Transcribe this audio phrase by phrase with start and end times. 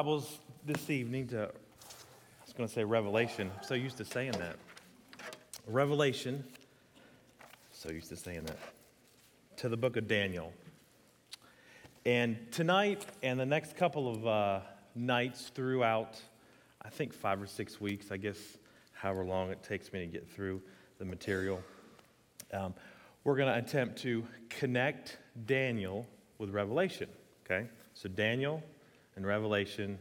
[0.00, 3.50] Bibles this evening to, I was going to say Revelation.
[3.54, 4.56] I'm so used to saying that.
[5.66, 6.42] Revelation,
[7.70, 8.56] so used to saying that,
[9.58, 10.54] to the book of Daniel.
[12.06, 14.60] And tonight and the next couple of uh,
[14.94, 16.18] nights throughout,
[16.80, 18.38] I think five or six weeks, I guess,
[18.94, 20.62] however long it takes me to get through
[20.98, 21.62] the material,
[22.54, 22.72] um,
[23.24, 26.06] we're going to attempt to connect Daniel
[26.38, 27.10] with Revelation.
[27.44, 27.68] Okay?
[27.92, 28.62] So Daniel
[29.16, 29.98] and Revelation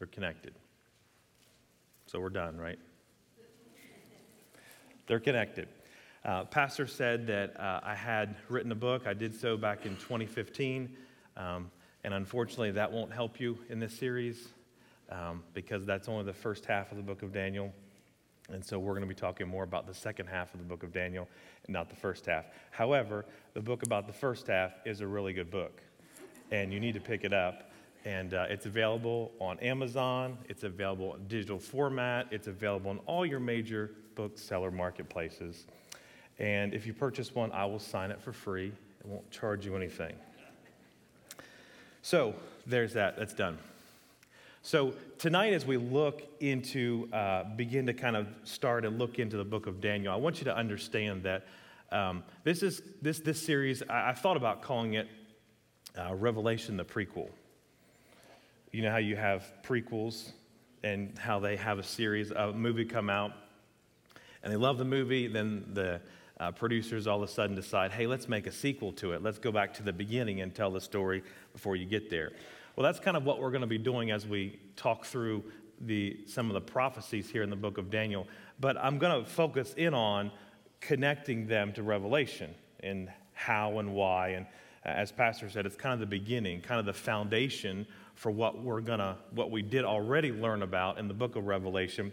[0.00, 0.54] are connected.
[2.06, 2.78] So we're done, right?
[5.06, 5.68] They're connected.
[6.24, 9.06] Uh, Pastor said that uh, I had written a book.
[9.06, 10.96] I did so back in 2015.
[11.36, 11.70] Um,
[12.02, 14.48] and unfortunately, that won't help you in this series
[15.10, 17.72] um, because that's only the first half of the book of Daniel.
[18.48, 20.82] And so we're going to be talking more about the second half of the book
[20.82, 21.28] of Daniel
[21.66, 22.46] and not the first half.
[22.70, 25.82] However, the book about the first half is a really good book,
[26.52, 27.65] and you need to pick it up.
[28.06, 33.26] And uh, it's available on Amazon, it's available in digital format, it's available in all
[33.26, 35.66] your major bookseller marketplaces.
[36.38, 38.68] And if you purchase one, I will sign it for free.
[38.68, 40.14] It won't charge you anything.
[42.02, 43.58] So there's that, that's done.
[44.62, 49.36] So tonight, as we look into, uh, begin to kind of start and look into
[49.36, 51.48] the book of Daniel, I want you to understand that
[51.90, 53.82] um, this is this this series.
[53.90, 55.08] I, I thought about calling it
[55.98, 57.30] uh, Revelation, the prequel.
[58.76, 60.32] You know how you have prequels
[60.82, 63.32] and how they have a series, a movie come out,
[64.42, 66.02] and they love the movie, then the
[66.38, 69.22] uh, producers all of a sudden decide, hey, let's make a sequel to it.
[69.22, 71.22] Let's go back to the beginning and tell the story
[71.54, 72.32] before you get there.
[72.76, 75.42] Well, that's kind of what we're going to be doing as we talk through
[75.80, 78.28] the, some of the prophecies here in the book of Daniel.
[78.60, 80.30] But I'm going to focus in on
[80.82, 84.32] connecting them to Revelation and how and why.
[84.32, 84.44] And
[84.84, 88.62] uh, as Pastor said, it's kind of the beginning, kind of the foundation for what
[88.62, 92.12] we're to, what we did already learn about in the book of Revelation.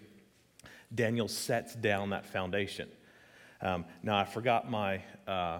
[0.93, 2.89] Daniel sets down that foundation.
[3.61, 5.59] Um, now, I forgot my uh,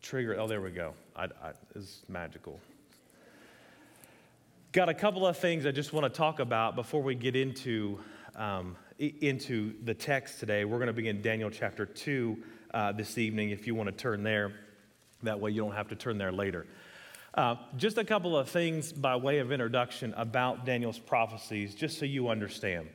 [0.00, 0.38] trigger.
[0.38, 0.94] Oh, there we go.
[1.16, 2.60] I, I, it's magical.
[4.70, 7.98] Got a couple of things I just want to talk about before we get into,
[8.36, 10.64] um, into the text today.
[10.64, 12.36] We're going to begin Daniel chapter 2
[12.72, 14.52] uh, this evening if you want to turn there.
[15.24, 16.66] That way you don't have to turn there later.
[17.36, 22.06] Uh, just a couple of things by way of introduction about Daniel's prophecies, just so
[22.06, 22.88] you understand.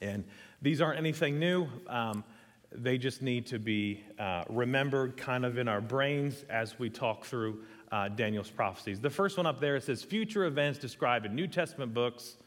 [0.00, 0.24] And
[0.60, 1.68] these aren't anything new.
[1.86, 2.24] Um,
[2.72, 7.24] they just need to be uh, remembered kind of in our brains as we talk
[7.24, 7.60] through
[7.92, 8.98] uh, Daniel's prophecies.
[8.98, 12.38] The first one up there it says future events described in New Testament books,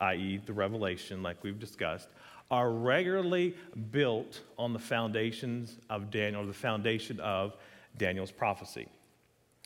[0.00, 2.08] i.e., the Revelation, like we've discussed,
[2.50, 3.54] are regularly
[3.90, 7.54] built on the foundations of Daniel, or the foundation of
[7.98, 8.88] Daniel's prophecy.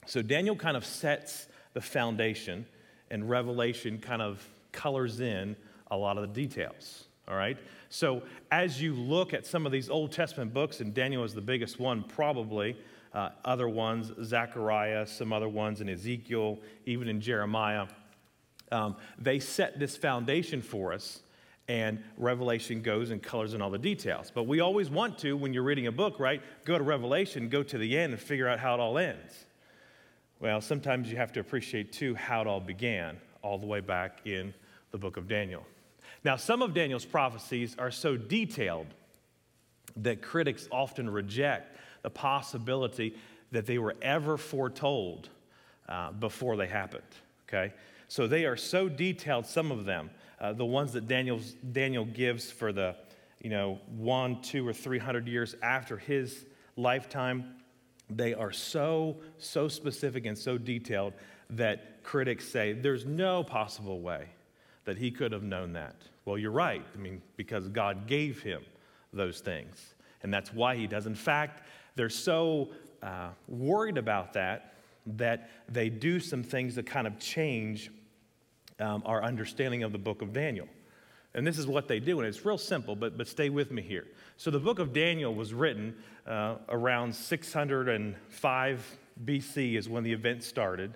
[0.08, 2.64] So Daniel kind of sets the foundation,
[3.10, 4.42] and Revelation kind of
[4.72, 5.54] colors in
[5.90, 7.04] a lot of the details.
[7.28, 7.58] All right?
[7.90, 11.42] So, as you look at some of these Old Testament books, and Daniel is the
[11.42, 12.74] biggest one probably,
[13.12, 17.86] uh, other ones, Zechariah, some other ones in Ezekiel, even in Jeremiah,
[18.72, 21.20] um, they set this foundation for us,
[21.68, 24.32] and Revelation goes and colors in all the details.
[24.34, 27.62] But we always want to, when you're reading a book, right, go to Revelation, go
[27.62, 29.44] to the end, and figure out how it all ends.
[30.40, 34.20] Well, sometimes you have to appreciate, too, how it all began, all the way back
[34.24, 34.54] in
[34.92, 35.64] the book of Daniel.
[36.24, 38.86] Now, some of Daniel's prophecies are so detailed
[39.96, 43.16] that critics often reject the possibility
[43.50, 45.28] that they were ever foretold
[45.88, 47.02] uh, before they happened.
[47.48, 47.72] Okay?
[48.06, 50.10] So they are so detailed, some of them,
[50.40, 52.94] uh, the ones that Daniel's, Daniel gives for the,
[53.42, 57.54] you know, one, two, or three hundred years after his lifetime,
[58.10, 61.12] they are so, so specific and so detailed
[61.50, 64.26] that critics say there's no possible way
[64.84, 65.96] that he could have known that.
[66.24, 66.84] Well, you're right.
[66.94, 68.62] I mean, because God gave him
[69.12, 69.94] those things.
[70.22, 71.06] And that's why he does.
[71.06, 71.62] In fact,
[71.94, 72.70] they're so
[73.02, 74.74] uh, worried about that
[75.16, 77.90] that they do some things that kind of change
[78.78, 80.68] um, our understanding of the book of Daniel.
[81.34, 83.82] And this is what they do, and it's real simple, but, but stay with me
[83.82, 84.06] here.
[84.38, 85.94] So, the book of Daniel was written
[86.26, 90.94] uh, around 605 BC, is when the event started.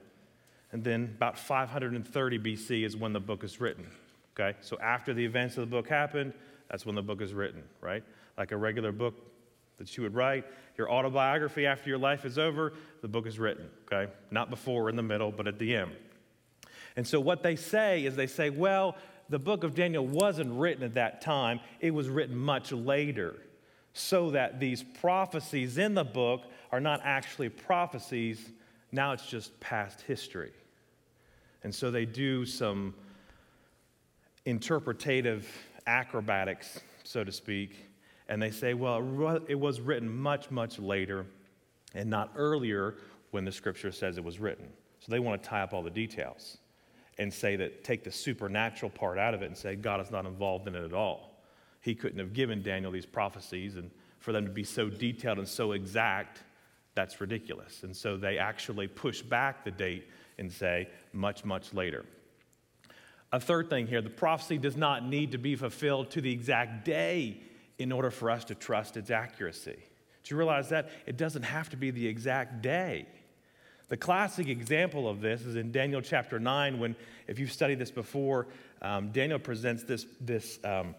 [0.73, 3.87] And then about 530 BC is when the book is written.
[4.34, 4.56] Okay?
[4.62, 6.32] So after the events of the book happened,
[6.70, 8.02] that's when the book is written, right?
[8.38, 9.14] Like a regular book
[9.76, 10.46] that you would write,
[10.79, 14.11] your autobiography after your life is over, the book is written, okay?
[14.31, 15.93] Not before, in the middle, but at the end.
[16.96, 18.96] And so what they say is they say, well,
[19.29, 23.37] the book of Daniel wasn't written at that time, it was written much later,
[23.95, 28.51] so that these prophecies in the book are not actually prophecies,
[28.91, 30.53] now it's just past history.
[31.63, 32.95] And so they do some
[34.45, 35.49] interpretative
[35.87, 37.87] acrobatics, so to speak,
[38.29, 41.27] and they say, well, it was written much, much later
[41.95, 42.95] and not earlier
[43.31, 44.69] when the scripture says it was written.
[45.01, 46.59] So they want to tie up all the details
[47.19, 50.26] and say that take the supernatural part out of it and say God is not
[50.26, 51.43] involved in it at all.
[51.81, 55.49] He couldn't have given Daniel these prophecies, and for them to be so detailed and
[55.49, 56.43] so exact,
[56.94, 57.82] that's ridiculous.
[57.82, 62.05] And so they actually push back the date and say much, much later.
[63.32, 66.85] A third thing here the prophecy does not need to be fulfilled to the exact
[66.85, 67.41] day
[67.79, 69.79] in order for us to trust its accuracy.
[70.23, 70.91] Do you realize that?
[71.06, 73.06] It doesn't have to be the exact day.
[73.93, 76.97] The classic example of this is in Daniel chapter 9, when,
[77.27, 78.47] if you've studied this before,
[78.81, 80.94] um, Daniel presents this, this um,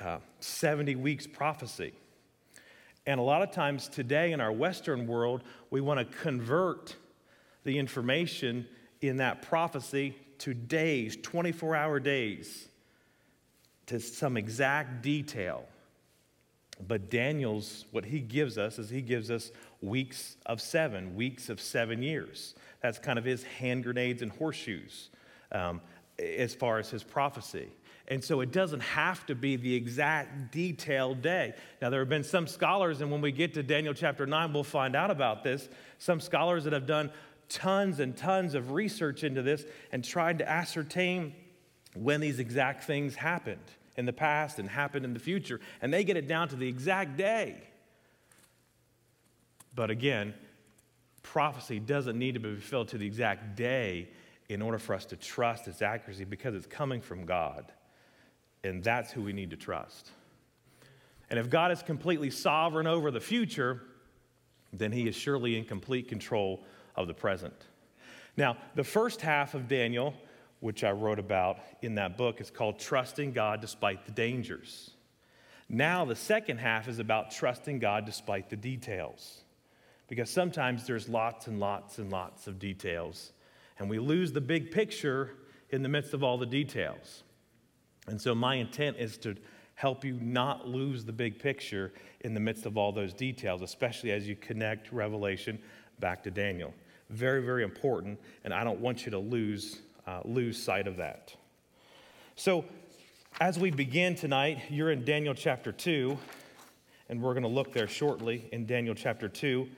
[0.00, 1.92] uh, 70 weeks prophecy.
[3.06, 6.96] And a lot of times today in our Western world, we want to convert
[7.64, 8.66] the information
[9.02, 12.68] in that prophecy to days, 24 hour days,
[13.84, 15.66] to some exact detail.
[16.86, 19.50] But Daniel's, what he gives us is he gives us
[19.80, 22.54] weeks of seven, weeks of seven years.
[22.82, 25.10] That's kind of his hand grenades and horseshoes
[25.52, 25.80] um,
[26.18, 27.68] as far as his prophecy.
[28.08, 31.54] And so it doesn't have to be the exact detailed day.
[31.82, 34.62] Now, there have been some scholars, and when we get to Daniel chapter 9, we'll
[34.62, 35.68] find out about this.
[35.98, 37.10] Some scholars that have done
[37.48, 41.34] tons and tons of research into this and tried to ascertain
[41.94, 43.58] when these exact things happened
[43.96, 45.60] in the past and happened in the future.
[45.80, 47.56] And they get it down to the exact day.
[49.74, 50.34] But again,
[51.22, 54.08] prophecy doesn't need to be fulfilled to the exact day
[54.48, 57.72] in order for us to trust its accuracy because it's coming from God.
[58.64, 60.10] And that's who we need to trust.
[61.28, 63.82] And if God is completely sovereign over the future,
[64.72, 66.64] then he is surely in complete control
[66.94, 67.54] of the present.
[68.36, 70.14] Now, the first half of Daniel,
[70.60, 74.90] which I wrote about in that book, is called Trusting God Despite the Dangers.
[75.68, 79.42] Now, the second half is about trusting God despite the details.
[80.08, 83.32] Because sometimes there's lots and lots and lots of details,
[83.78, 85.32] and we lose the big picture
[85.70, 87.24] in the midst of all the details.
[88.06, 89.34] And so, my intent is to
[89.74, 94.12] help you not lose the big picture in the midst of all those details, especially
[94.12, 95.58] as you connect Revelation
[95.98, 96.72] back to Daniel.
[97.10, 101.34] Very, very important, and I don't want you to lose, uh, lose sight of that.
[102.36, 102.64] So,
[103.40, 106.16] as we begin tonight, you're in Daniel chapter 2,
[107.08, 109.68] and we're going to look there shortly in Daniel chapter 2.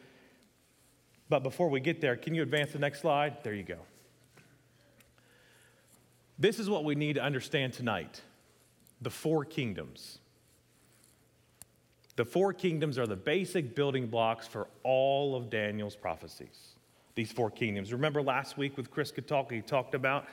[1.29, 3.43] But before we get there, can you advance the next slide?
[3.43, 3.79] There you go.
[6.39, 8.23] This is what we need to understand tonight
[9.01, 10.19] the four kingdoms.
[12.17, 16.75] The four kingdoms are the basic building blocks for all of Daniel's prophecies.
[17.19, 17.93] These four kingdoms.
[17.93, 20.27] Remember last week with Chris Katalka, he talked about,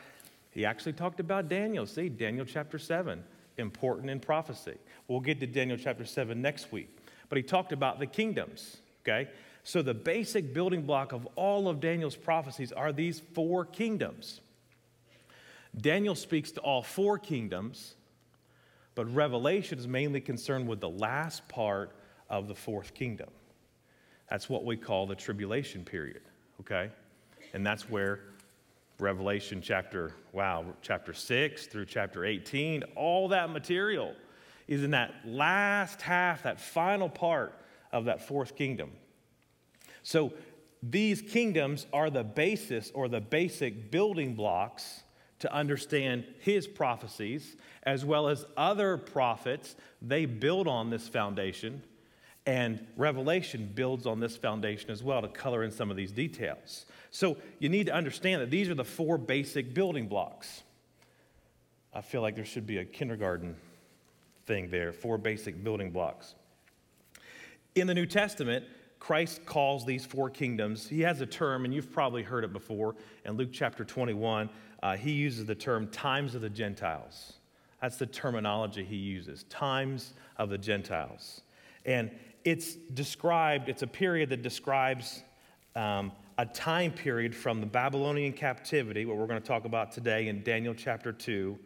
[0.52, 1.88] he actually talked about Daniel.
[1.88, 3.24] See, Daniel chapter 7,
[3.58, 4.76] important in prophecy.
[5.08, 6.96] We'll get to Daniel chapter 7 next week.
[7.28, 9.32] But he talked about the kingdoms, okay?
[9.64, 14.42] So the basic building block of all of Daniel's prophecies are these four kingdoms.
[15.76, 17.96] Daniel speaks to all four kingdoms,
[18.94, 21.96] but Revelation is mainly concerned with the last part
[22.30, 23.30] of the fourth kingdom.
[24.30, 26.22] That's what we call the tribulation period,
[26.62, 26.90] okay?
[27.54, 28.20] And that's where
[29.00, 34.14] Revelation chapter, wow, chapter 6 through chapter 18, all that material
[34.68, 37.60] is in that last half, that final part
[37.92, 38.92] of that fourth kingdom.
[40.04, 40.34] So
[40.82, 45.04] these kingdoms are the basis or the basic building blocks
[45.40, 49.76] to understand his prophecies, as well as other prophets.
[50.02, 51.84] They build on this foundation,
[52.46, 56.86] and Revelation builds on this foundation as well to color in some of these details.
[57.12, 60.64] So you need to understand that these are the four basic building blocks.
[61.94, 63.56] I feel like there should be a kindergarten
[64.46, 66.36] thing there, four basic building blocks.
[67.74, 68.66] In the New Testament,
[69.00, 72.96] Christ calls these four kingdoms, he has a term, and you've probably heard it before
[73.24, 74.50] in Luke chapter 21
[74.84, 77.34] uh, he uses the term times of the Gentiles.
[77.82, 81.42] That's the terminology he uses times of the Gentiles.
[81.86, 82.12] And
[82.46, 85.24] it's described, it's a period that describes
[85.76, 90.28] um, a time period from the Babylonian captivity, what we're going to talk about today
[90.28, 91.58] in Daniel chapter 2,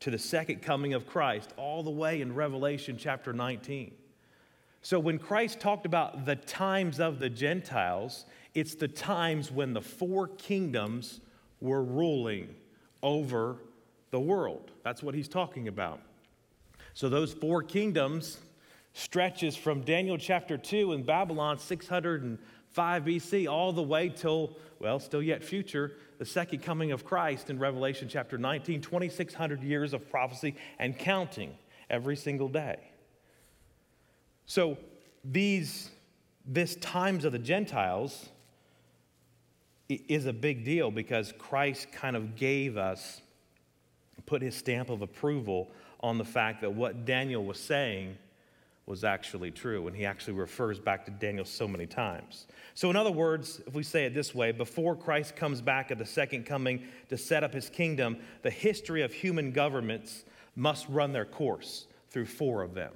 [0.00, 3.92] to the second coming of Christ, all the way in Revelation chapter 19.
[4.82, 9.80] So when Christ talked about the times of the Gentiles, it's the times when the
[9.80, 11.20] four kingdoms
[11.60, 12.54] were ruling
[13.02, 13.56] over
[14.10, 14.70] the world.
[14.84, 16.00] That's what he's talking about.
[16.94, 18.38] So those four kingdoms
[18.92, 25.22] stretches from Daniel chapter 2 in Babylon 605 BC, all the way till, well, still
[25.22, 30.54] yet future, the second coming of Christ in Revelation chapter 19, 2,600 years of prophecy
[30.78, 31.54] and counting
[31.88, 32.78] every single day.
[34.46, 34.76] So
[35.24, 35.90] these,
[36.44, 38.28] this times of the Gentiles
[39.88, 43.20] is a big deal because Christ kind of gave us,
[44.26, 45.70] put his stamp of approval
[46.00, 48.16] on the fact that what Daniel was saying
[48.90, 49.86] was actually true.
[49.86, 52.48] And he actually refers back to Daniel so many times.
[52.74, 55.98] So, in other words, if we say it this way, before Christ comes back at
[55.98, 60.24] the second coming to set up his kingdom, the history of human governments
[60.56, 62.92] must run their course through four of them.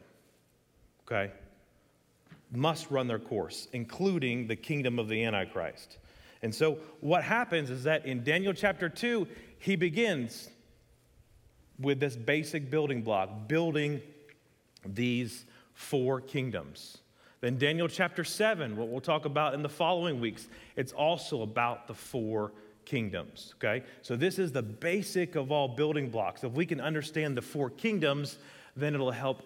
[1.07, 1.33] Okay?
[2.51, 5.99] Must run their course, including the kingdom of the Antichrist.
[6.43, 9.29] And so, what happens is that in Daniel chapter 2,
[9.61, 10.51] he begins
[11.79, 14.03] with this basic building block, building
[14.85, 16.99] these four kingdoms.
[17.41, 21.87] Then, Daniel chapter 7, what we'll talk about in the following weeks, it's also about
[21.87, 22.53] the four
[22.87, 23.53] kingdoms.
[23.57, 23.85] Okay?
[24.01, 26.43] So, this is the basic of all building blocks.
[26.43, 28.39] If we can understand the four kingdoms,
[28.77, 29.43] then it'll help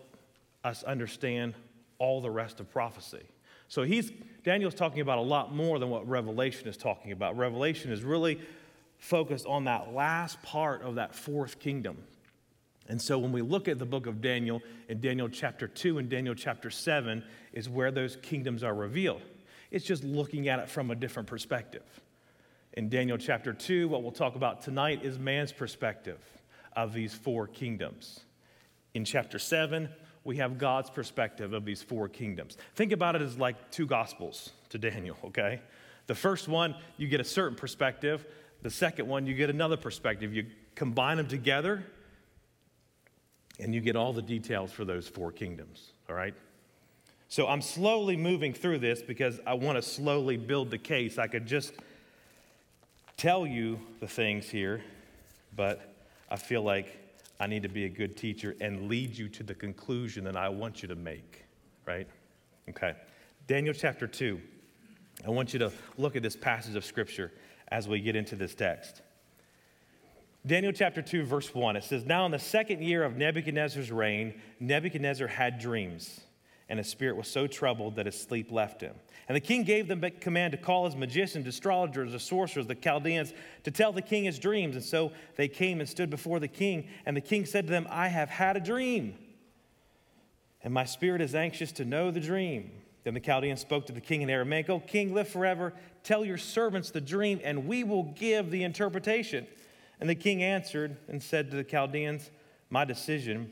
[0.62, 1.54] us understand
[1.98, 3.26] all the rest of prophecy.
[3.66, 4.12] So, he's,
[4.44, 7.36] Daniel's talking about a lot more than what Revelation is talking about.
[7.36, 8.38] Revelation is really
[8.98, 11.96] focused on that last part of that fourth kingdom.
[12.88, 16.08] And so when we look at the book of Daniel, in Daniel chapter 2 and
[16.08, 19.20] Daniel chapter 7 is where those kingdoms are revealed.
[19.70, 21.82] It's just looking at it from a different perspective.
[22.72, 26.18] In Daniel chapter 2, what we'll talk about tonight is man's perspective
[26.74, 28.20] of these four kingdoms.
[28.94, 29.88] In chapter 7,
[30.24, 32.56] we have God's perspective of these four kingdoms.
[32.74, 35.60] Think about it as like two gospels to Daniel, okay?
[36.06, 38.24] The first one, you get a certain perspective.
[38.62, 40.32] The second one, you get another perspective.
[40.32, 41.84] You combine them together,
[43.58, 46.34] and you get all the details for those four kingdoms, all right?
[47.28, 51.18] So I'm slowly moving through this because I want to slowly build the case.
[51.18, 51.74] I could just
[53.16, 54.82] tell you the things here,
[55.54, 55.94] but
[56.30, 56.96] I feel like
[57.40, 60.48] I need to be a good teacher and lead you to the conclusion that I
[60.48, 61.44] want you to make,
[61.86, 62.08] right?
[62.70, 62.94] Okay.
[63.46, 64.40] Daniel chapter 2.
[65.26, 67.32] I want you to look at this passage of scripture
[67.68, 69.02] as we get into this text.
[70.46, 74.40] Daniel chapter 2, verse 1, it says, Now in the second year of Nebuchadnezzar's reign,
[74.60, 76.20] Nebuchadnezzar had dreams,
[76.68, 78.94] and his spirit was so troubled that his sleep left him.
[79.28, 83.34] And the king gave them command to call his magicians, astrologers, the sorcerers, the Chaldeans,
[83.64, 84.74] to tell the king his dreams.
[84.74, 87.86] And so they came and stood before the king, and the king said to them,
[87.90, 89.16] I have had a dream,
[90.62, 92.70] and my spirit is anxious to know the dream.
[93.04, 95.72] Then the Chaldeans spoke to the king in Aramaic, O king, live forever.
[96.04, 99.46] Tell your servants the dream, and we will give the interpretation.
[100.00, 102.30] And the king answered and said to the Chaldeans,
[102.70, 103.50] My decision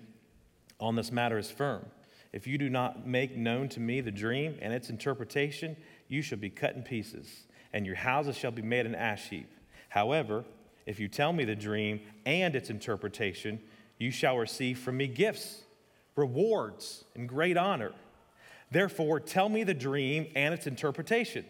[0.79, 1.87] on this matter is firm.
[2.33, 5.77] If you do not make known to me the dream and its interpretation,
[6.09, 9.51] you shall be cut in pieces, and your houses shall be made an ash heap.
[9.89, 10.45] However,
[10.85, 13.61] if you tell me the dream and its interpretation,
[13.99, 15.63] you shall receive from me gifts,
[16.15, 17.93] rewards, and great honor.
[18.71, 21.45] Therefore, tell me the dream and its interpretation.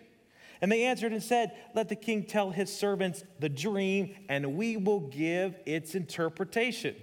[0.60, 4.76] And they answered and said, Let the king tell his servants the dream, and we
[4.76, 6.96] will give its interpretation.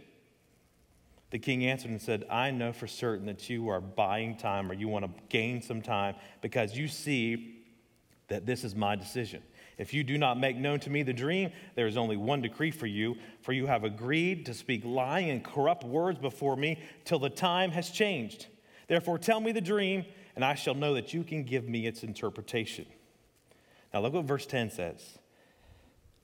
[1.33, 4.75] The king answered and said, I know for certain that you are buying time or
[4.75, 7.63] you want to gain some time because you see
[8.27, 9.41] that this is my decision.
[9.79, 12.69] If you do not make known to me the dream, there is only one decree
[12.69, 17.19] for you, for you have agreed to speak lying and corrupt words before me till
[17.19, 18.45] the time has changed.
[18.87, 20.05] Therefore, tell me the dream,
[20.35, 22.85] and I shall know that you can give me its interpretation.
[23.93, 25.19] Now, look what verse 10 says.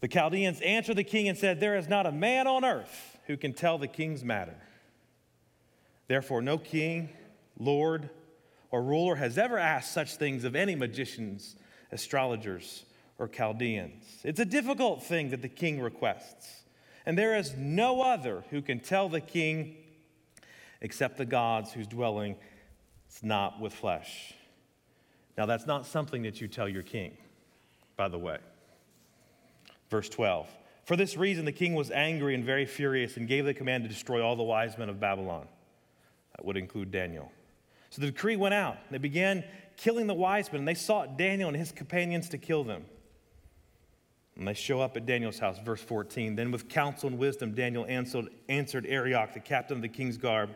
[0.02, 3.38] The Chaldeans answered the king and said, There is not a man on earth who
[3.38, 4.56] can tell the king's matter.
[6.08, 7.10] Therefore, no king,
[7.60, 8.10] lord,
[8.72, 11.56] or ruler has ever asked such things of any magicians,
[11.92, 12.86] astrologers,
[13.20, 14.04] or Chaldeans.
[14.24, 16.64] It's a difficult thing that the king requests.
[17.06, 19.76] And there is no other who can tell the king
[20.82, 22.38] except the gods whose dwelling
[23.12, 24.34] is not with flesh.
[25.38, 27.18] Now, that's not something that you tell your king
[28.00, 28.38] by the way.
[29.92, 30.48] Verse 12
[30.86, 33.90] For this reason, the king was angry and very furious and gave the command to
[33.90, 35.48] destroy all the wise men of Babylon.
[36.36, 37.30] That would include Daniel.
[37.90, 38.78] So the decree went out.
[38.90, 39.44] They began
[39.76, 42.86] killing the wise men, and they sought Daniel and his companions to kill them.
[44.38, 46.38] And they show up at Daniel's house, verse 14.
[46.38, 50.50] Then, with counsel and wisdom, Daniel answered, answered Arioch, the captain of the king's guard,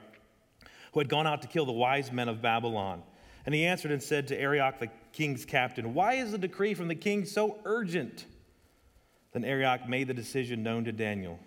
[0.93, 3.03] who had gone out to kill the wise men of Babylon.
[3.45, 6.87] And he answered and said to Arioch, the king's captain, Why is the decree from
[6.87, 8.25] the king so urgent?
[9.33, 11.39] Then Arioch made the decision known to Daniel.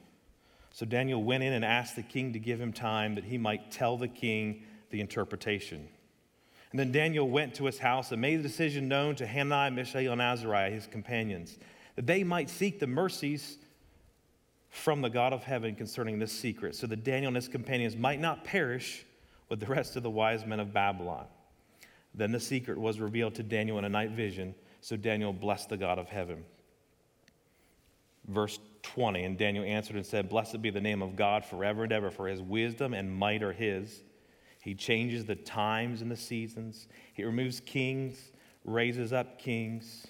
[0.72, 3.70] So Daniel went in and asked the king to give him time that he might
[3.70, 5.88] tell the king the interpretation.
[6.70, 10.12] And then Daniel went to his house and made the decision known to Hananiah, Mishael,
[10.12, 11.56] and Azariah, his companions,
[11.94, 13.56] that they might seek the mercies
[14.68, 18.20] from the God of heaven concerning this secret, so that Daniel and his companions might
[18.20, 19.06] not perish
[19.48, 21.24] with the rest of the wise men of Babylon.
[22.16, 25.76] Then the secret was revealed to Daniel in a night vision, so Daniel blessed the
[25.76, 26.44] God of heaven.
[28.26, 31.92] Verse 20 And Daniel answered and said, Blessed be the name of God forever and
[31.92, 34.02] ever, for his wisdom and might are his.
[34.62, 36.88] He changes the times and the seasons.
[37.12, 38.32] He removes kings,
[38.64, 40.06] raises up kings.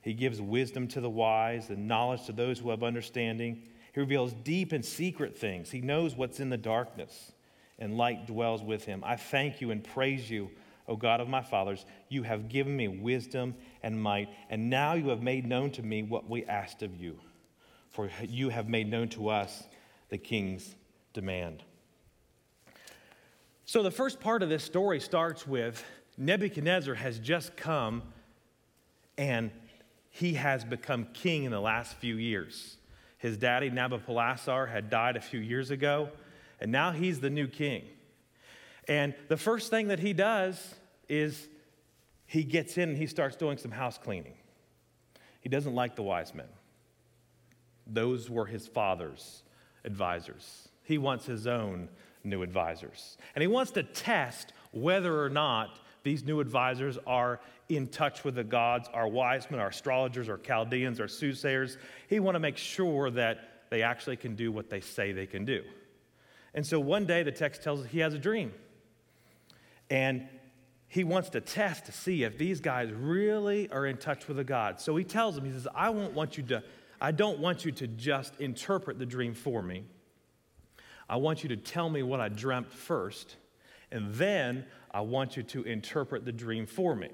[0.00, 3.62] He gives wisdom to the wise and knowledge to those who have understanding.
[3.94, 5.70] He reveals deep and secret things.
[5.70, 7.32] He knows what's in the darkness,
[7.78, 9.04] and light dwells with him.
[9.04, 10.50] I thank you and praise you,
[10.88, 11.84] O God of my fathers.
[12.08, 16.02] You have given me wisdom and might, and now you have made known to me
[16.02, 17.18] what we asked of you.
[17.90, 19.64] For you have made known to us
[20.08, 20.74] the king's
[21.12, 21.62] demand.
[23.64, 25.84] So, the first part of this story starts with
[26.18, 28.02] Nebuchadnezzar has just come
[29.16, 29.50] and
[30.10, 32.76] he has become king in the last few years.
[33.18, 36.10] His daddy, Nabopolassar, had died a few years ago,
[36.60, 37.84] and now he's the new king.
[38.88, 40.74] And the first thing that he does
[41.08, 41.48] is
[42.26, 44.34] he gets in and he starts doing some house cleaning.
[45.40, 46.48] He doesn't like the wise men,
[47.86, 49.42] those were his father's
[49.84, 50.68] advisors.
[50.84, 51.88] He wants his own
[52.24, 53.16] new advisors.
[53.34, 58.34] And he wants to test whether or not these new advisors are in touch with
[58.34, 61.78] the gods, our wise men, our astrologers, our Chaldeans, our soothsayers.
[62.08, 65.44] He want to make sure that they actually can do what they say they can
[65.44, 65.62] do.
[66.54, 68.52] And so one day the text tells us he has a dream.
[69.92, 70.26] And
[70.88, 74.44] he wants to test to see if these guys really are in touch with the
[74.44, 74.80] God.
[74.80, 76.62] So he tells them, he says, I won't want you to,
[76.98, 79.84] I don't want you to just interpret the dream for me.
[81.10, 83.36] I want you to tell me what I dreamt first,
[83.90, 87.08] and then I want you to interpret the dream for me.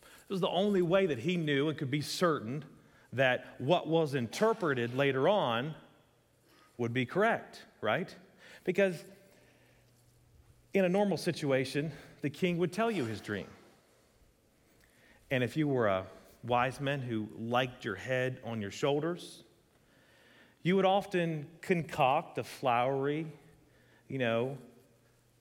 [0.00, 2.64] This was the only way that he knew and could be certain
[3.12, 5.74] that what was interpreted later on
[6.78, 8.14] would be correct, right?
[8.64, 9.04] Because
[10.72, 13.46] in a normal situation, the king would tell you his dream.
[15.30, 16.06] And if you were a
[16.42, 19.44] wise man who liked your head on your shoulders,
[20.62, 23.26] you would often concoct a flowery
[24.12, 24.58] you know,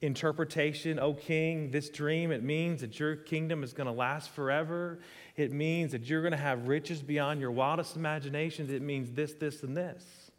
[0.02, 5.00] interpretation, O king, this dream, it means that your kingdom is going to last forever.
[5.36, 8.72] It means that you're going to have riches beyond your wildest imaginations.
[8.72, 10.32] It means this, this, and this.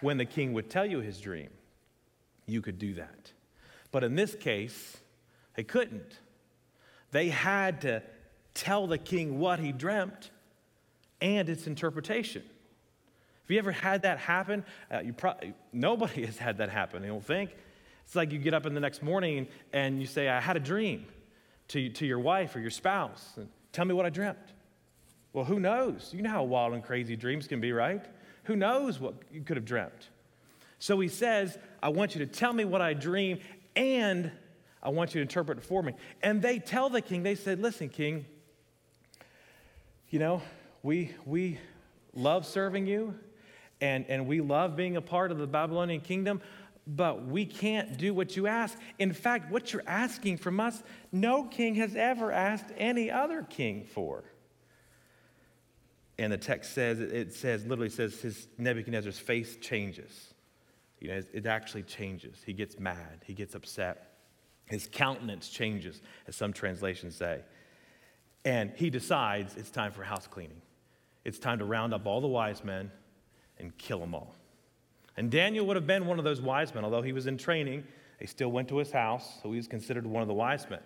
[0.00, 1.50] When the king would tell you his dream,
[2.46, 3.30] you could do that.
[3.92, 4.96] But in this case,
[5.58, 6.20] they couldn't.
[7.10, 8.00] They had to
[8.54, 10.30] tell the king what he dreamt
[11.20, 12.42] and its interpretation.
[12.42, 14.64] Have you ever had that happen?
[14.88, 15.34] Uh, you pro-
[15.72, 17.56] nobody has had that happen, I don't think.
[18.04, 20.60] It's like you get up in the next morning and you say, I had a
[20.60, 21.06] dream
[21.68, 23.32] to, to your wife or your spouse.
[23.34, 24.38] And Tell me what I dreamt.
[25.32, 26.12] Well, who knows?
[26.14, 28.04] You know how wild and crazy dreams can be, right?
[28.44, 30.10] Who knows what you could have dreamt?
[30.78, 33.40] So he says, I want you to tell me what I dream
[33.74, 34.30] and
[34.82, 35.94] I want you to interpret it for me.
[36.22, 38.24] And they tell the king, they said, Listen, king,
[40.10, 40.42] you know,
[40.82, 41.58] we, we
[42.14, 43.14] love serving you
[43.80, 46.40] and, and we love being a part of the Babylonian kingdom,
[46.86, 48.78] but we can't do what you ask.
[48.98, 53.84] In fact, what you're asking from us, no king has ever asked any other king
[53.84, 54.24] for.
[56.18, 60.34] And the text says, it says, literally says, his Nebuchadnezzar's face changes.
[61.00, 62.42] You know, it actually changes.
[62.44, 64.07] He gets mad, he gets upset.
[64.68, 67.40] His countenance changes, as some translations say.
[68.44, 70.60] And he decides it's time for house cleaning.
[71.24, 72.90] It's time to round up all the wise men
[73.58, 74.34] and kill them all.
[75.16, 76.84] And Daniel would have been one of those wise men.
[76.84, 77.84] Although he was in training,
[78.20, 80.80] he still went to his house, so he was considered one of the wise men.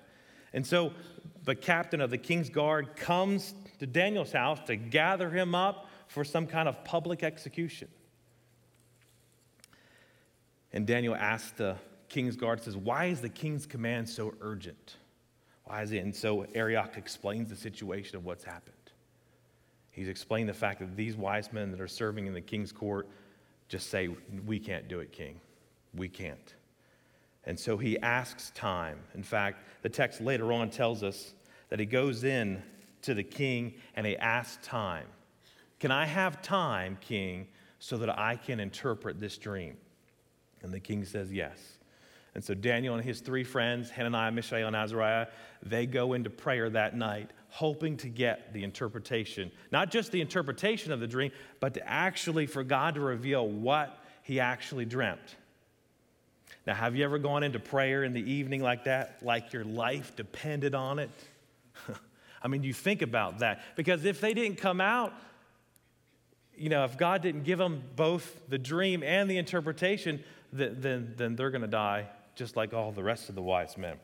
[0.53, 0.93] And so
[1.45, 6.25] the captain of the king's guard comes to Daniel's house to gather him up for
[6.25, 7.89] some kind of public execution.
[10.73, 11.77] And Daniel asks the
[12.13, 14.97] king's guard, says, Why is the king's command so urgent?
[15.65, 15.99] Why is it?
[15.99, 18.77] And so Arioch explains the situation of what's happened.
[19.91, 23.09] He's explained the fact that these wise men that are serving in the king's court
[23.69, 24.11] just say,
[24.47, 25.41] We can't do it, king.
[25.95, 26.55] We can't.
[27.45, 28.99] And so he asks time.
[29.15, 31.35] In fact, the text later on tells us
[31.71, 32.63] that he goes in
[33.03, 35.07] to the king and he asks time.
[35.81, 37.49] Can I have time, king,
[37.81, 39.77] so that I can interpret this dream?
[40.63, 41.79] And the king says, Yes.
[42.35, 45.27] And so Daniel and his three friends, Hananiah, Mishael, and Azariah,
[45.63, 50.93] they go into prayer that night, hoping to get the interpretation, not just the interpretation
[50.93, 55.37] of the dream, but to actually for God to reveal what he actually dreamt.
[56.67, 60.17] Now, have you ever gone into prayer in the evening like that, like your life
[60.17, 61.11] depended on it?
[62.43, 63.61] I mean, you think about that.
[63.77, 65.13] Because if they didn't come out,
[66.57, 71.37] you know, if God didn't give them both the dream and the interpretation, then, then
[71.37, 73.97] they're going to die just like all the rest of the wise men.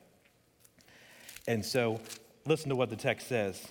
[1.46, 2.00] And so,
[2.46, 3.66] listen to what the text says.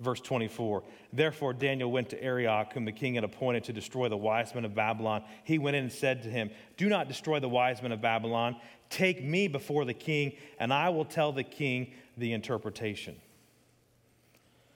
[0.00, 0.82] Verse 24.
[1.12, 4.64] Therefore, Daniel went to Arioch, whom the king had appointed to destroy the wise men
[4.64, 5.22] of Babylon.
[5.44, 8.56] He went in and said to him, Do not destroy the wise men of Babylon.
[8.90, 13.16] Take me before the king, and I will tell the king the interpretation.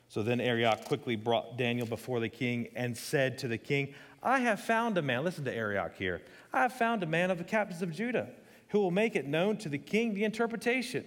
[0.08, 4.38] So then Arioch quickly brought Daniel before the king and said to the king, I
[4.38, 6.22] have found a man, listen to Arioch here.
[6.52, 8.28] I have found a man of the captains of Judah
[8.68, 11.04] who will make it known to the king the interpretation.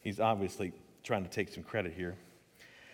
[0.00, 2.16] He's obviously trying to take some credit here.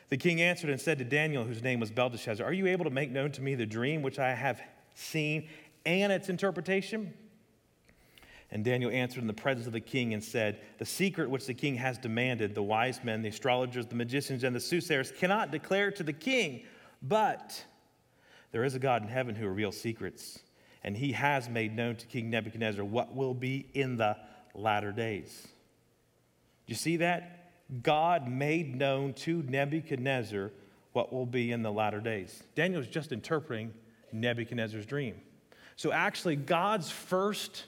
[0.08, 2.90] The king answered and said to Daniel, whose name was Belteshazzar, Are you able to
[2.90, 4.60] make known to me the dream which I have
[4.94, 5.48] seen
[5.86, 7.14] and its interpretation?
[8.50, 11.54] And Daniel answered in the presence of the king and said, The secret which the
[11.54, 15.90] king has demanded, the wise men, the astrologers, the magicians, and the soothsayers cannot declare
[15.92, 16.64] to the king,
[17.00, 17.64] but
[18.50, 20.40] there is a God in heaven who reveals secrets,
[20.84, 24.16] and he has made known to King Nebuchadnezzar what will be in the
[24.54, 25.48] latter days.
[26.66, 27.38] Do You see that?
[27.82, 30.50] God made known to Nebuchadnezzar
[30.92, 32.42] what will be in the latter days.
[32.54, 33.72] Daniel is just interpreting
[34.12, 35.14] Nebuchadnezzar's dream.
[35.76, 37.64] So actually, God's first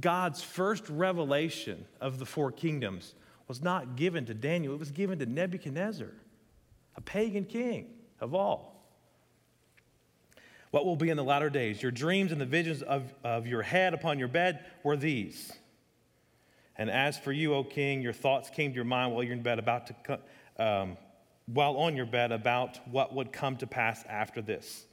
[0.00, 3.14] God's first revelation of the four kingdoms
[3.46, 6.08] was not given to Daniel, it was given to Nebuchadnezzar,
[6.96, 8.71] a pagan king of all.
[10.72, 11.82] What will be in the latter days?
[11.82, 15.52] Your dreams and the visions of, of your head upon your bed were these.
[16.76, 19.42] And as for you, O king, your thoughts came to your mind while you're in
[19.42, 20.18] bed about to
[20.58, 20.96] um,
[21.46, 24.86] while on your bed about what would come to pass after this.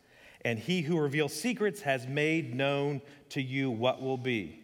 [0.43, 4.61] And he who reveals secrets has made known to you what will be.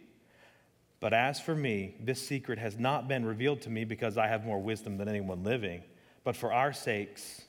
[1.00, 4.44] But as for me, this secret has not been revealed to me because I have
[4.44, 5.82] more wisdom than anyone living,
[6.24, 7.42] but for our sakes,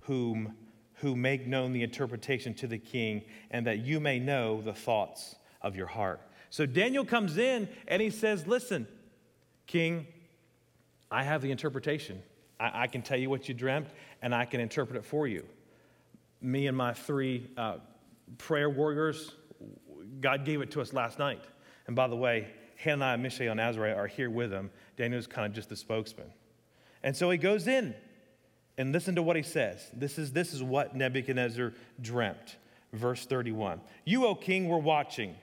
[0.00, 0.54] whom
[0.96, 5.36] who make known the interpretation to the king, and that you may know the thoughts
[5.60, 6.20] of your heart.
[6.50, 8.86] So Daniel comes in and he says, Listen,
[9.66, 10.06] king,
[11.10, 12.22] I have the interpretation.
[12.60, 13.88] I, I can tell you what you dreamt,
[14.22, 15.44] and I can interpret it for you.
[16.40, 17.78] Me and my three uh,
[18.38, 19.32] prayer warriors,
[20.20, 21.42] God gave it to us last night.
[21.86, 24.70] And by the way, Hananiah, Mishael, and Azariah are here with him.
[24.96, 26.30] Daniel's kind of just the spokesman.
[27.02, 27.94] And so he goes in
[28.76, 29.86] and listen to what he says.
[29.92, 32.56] This is, this is what Nebuchadnezzar dreamt.
[32.92, 35.34] Verse 31 You, O king, were watching,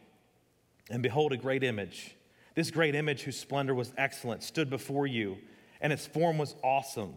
[0.90, 2.16] and behold, a great image.
[2.56, 5.38] This great image, whose splendor was excellent, stood before you,
[5.80, 7.14] and its form was awesome.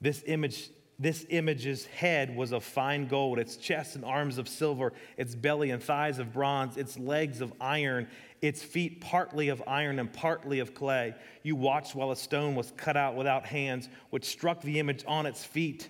[0.00, 4.94] This image this image's head was of fine gold, its chest and arms of silver,
[5.18, 8.08] its belly and thighs of bronze, its legs of iron,
[8.46, 11.14] its feet partly of iron and partly of clay.
[11.42, 15.26] You watched while a stone was cut out without hands, which struck the image on
[15.26, 15.88] its feet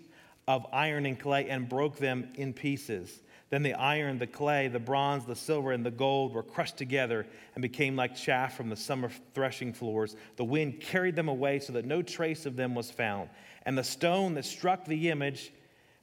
[0.49, 3.23] of iron and clay and broke them in pieces.
[3.49, 7.27] Then the iron, the clay, the bronze, the silver, and the gold were crushed together
[7.55, 10.16] and became like chaff from the summer threshing floors.
[10.37, 13.31] The wind carried them away so that no trace of them was found.
[13.64, 15.53] And the stone that struck the image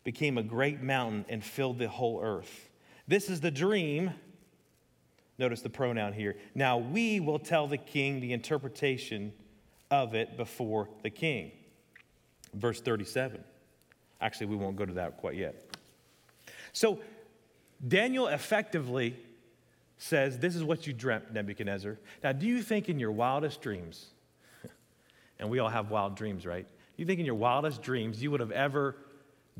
[0.06, 2.70] became a great mountain and filled the whole earth.
[3.08, 4.12] This is the dream.
[5.38, 6.36] Notice the pronoun here.
[6.54, 9.34] Now we will tell the king the interpretation
[9.90, 11.52] of it before the king.
[12.54, 13.44] Verse 37.
[14.22, 15.76] Actually, we won't go to that quite yet.
[16.72, 17.00] So,
[17.86, 19.18] Daniel effectively
[19.98, 21.98] says, This is what you dreamt, Nebuchadnezzar.
[22.24, 24.08] Now, do you think in your wildest dreams,
[25.40, 26.66] and we all have wild dreams, right?
[26.66, 28.96] Do you think in your wildest dreams you would have ever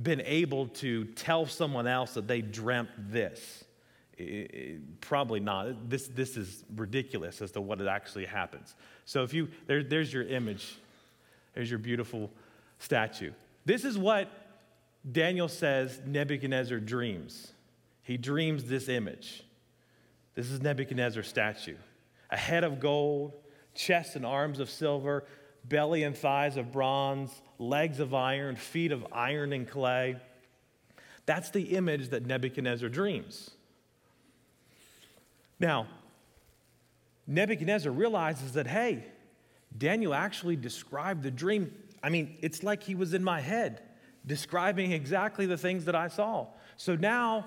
[0.02, 3.63] been able to tell someone else that they dreamt this?
[4.18, 5.90] It, it, probably not.
[5.90, 8.76] This, this is ridiculous as to what it actually happens.
[9.06, 10.78] So, if you, there, there's your image,
[11.54, 12.30] there's your beautiful
[12.80, 13.32] statue.
[13.66, 14.30] This is what
[15.10, 17.54] Daniel says Nebuchadnezzar dreams.
[18.04, 19.44] He dreams this image.
[20.36, 21.76] This is Nebuchadnezzar's statue
[22.32, 23.32] a head of gold,
[23.76, 25.24] chest and arms of silver,
[25.66, 30.16] belly and thighs of bronze, legs of iron, feet of iron and clay.
[31.28, 33.52] That's the image that Nebuchadnezzar dreams.
[35.64, 35.88] Now,
[37.26, 39.06] Nebuchadnezzar realizes that, hey,
[39.78, 41.74] Daniel actually described the dream.
[42.04, 43.82] I mean, it's like he was in my head,
[44.26, 46.48] describing exactly the things that I saw.
[46.76, 47.46] So now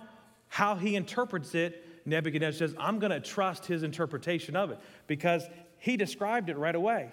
[0.48, 5.42] how he interprets it, Nebuchadnezzar says, I'm going to trust his interpretation of it because
[5.76, 7.10] he described it right away.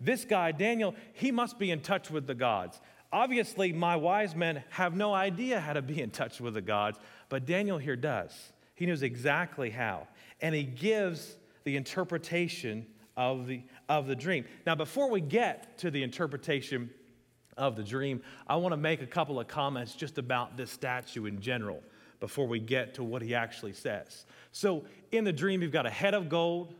[0.00, 2.80] This guy, Daniel, he must be in touch with the gods.
[3.12, 6.98] Obviously, my wise men have no idea how to be in touch with the gods,
[7.28, 8.32] but Daniel here does.
[8.74, 10.06] He knows exactly how.
[10.40, 14.44] And he gives the interpretation of the, of the dream.
[14.66, 16.90] Now, before we get to the interpretation
[17.56, 21.24] of the dream, I want to make a couple of comments just about this statue
[21.24, 21.82] in general
[22.20, 24.26] before we get to what he actually says.
[24.52, 26.74] So, in the dream, you've got a head of gold,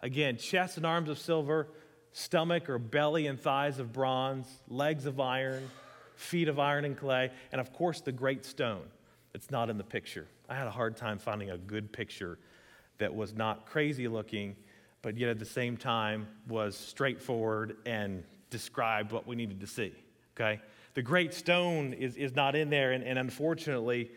[0.00, 1.68] again, chest and arms of silver,
[2.12, 5.68] stomach or belly and thighs of bronze, legs of iron,
[6.14, 8.84] feet of iron and clay, and of course, the great stone.
[9.34, 10.28] It's not in the picture.
[10.48, 12.38] I had a hard time finding a good picture
[13.02, 14.54] that was not crazy looking,
[15.02, 19.92] but yet at the same time was straightforward and described what we needed to see.
[20.36, 20.60] Okay?
[20.94, 24.12] The great stone is, is not in there, and, and unfortunately,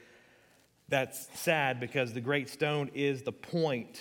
[0.87, 3.99] that's sad because the great stone is the point,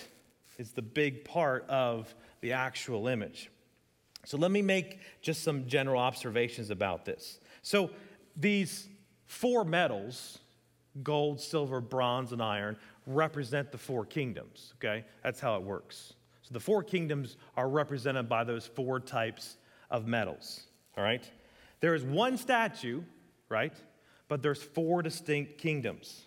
[0.59, 3.51] is the big part of the actual image.
[4.27, 7.41] So let me make just some general observations about this.
[7.63, 7.91] So
[8.37, 8.87] these
[9.27, 10.41] four metals
[11.03, 15.05] gold, silver, bronze, and iron represent the four kingdoms, okay?
[15.23, 16.15] That's how it works.
[16.43, 19.57] So the four kingdoms are represented by those four types
[19.91, 20.65] of metals,
[20.97, 21.25] all right?
[21.81, 23.03] There is one statue,
[23.49, 23.75] right?
[24.29, 26.23] But there's four distinct kingdoms.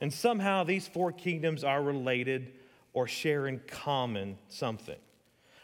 [0.00, 2.52] And somehow these four kingdoms are related
[2.92, 4.98] or share in common something.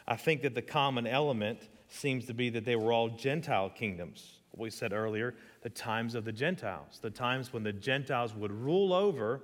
[0.06, 4.40] I think that the common element seems to be that they were all Gentile kingdoms.
[4.56, 8.92] We said earlier, the times of the Gentiles, the times when the Gentiles would rule
[8.92, 9.42] over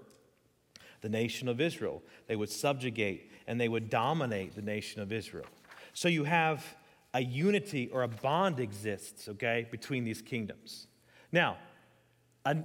[1.00, 2.02] the nation of Israel.
[2.26, 5.46] They would subjugate and they would dominate the nation of Israel.
[5.92, 6.64] So you have
[7.12, 10.86] a unity or a bond exists, okay, between these kingdoms.
[11.32, 11.58] Now,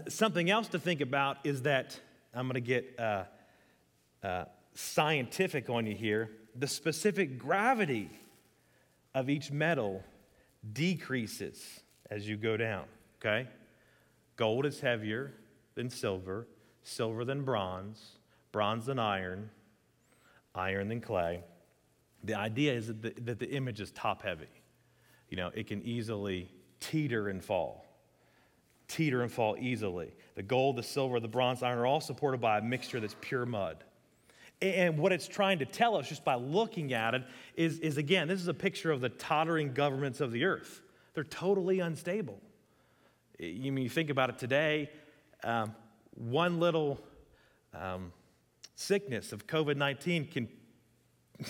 [0.08, 2.00] something else to think about is that
[2.34, 3.24] I'm going to get uh,
[4.24, 6.30] uh, scientific on you here.
[6.56, 8.10] The specific gravity
[9.13, 10.04] of each metal
[10.74, 12.86] decreases as you go down
[13.26, 13.48] okay?
[14.36, 15.34] Gold is heavier
[15.76, 16.48] than silver,
[16.84, 18.14] silver than bronze,
[18.56, 19.50] bronze than iron,
[20.56, 21.44] iron than clay.
[22.24, 24.48] The idea is that the, that the image is top heavy.
[25.28, 27.86] You know, it can easily teeter and fall.
[28.88, 30.15] Teeter and fall easily.
[30.36, 33.46] The gold, the silver, the bronze, iron are all supported by a mixture that's pure
[33.46, 33.84] mud.
[34.62, 37.24] And what it's trying to tell us just by looking at it
[37.58, 40.82] is, is again, this is a picture of the tottering governments of the earth.
[41.13, 42.39] They're totally unstable.
[43.38, 44.91] You mean you think about it today,
[45.44, 45.76] um,
[46.13, 47.02] one little
[47.74, 48.13] um,
[48.76, 50.48] sickness of COVID 19 can,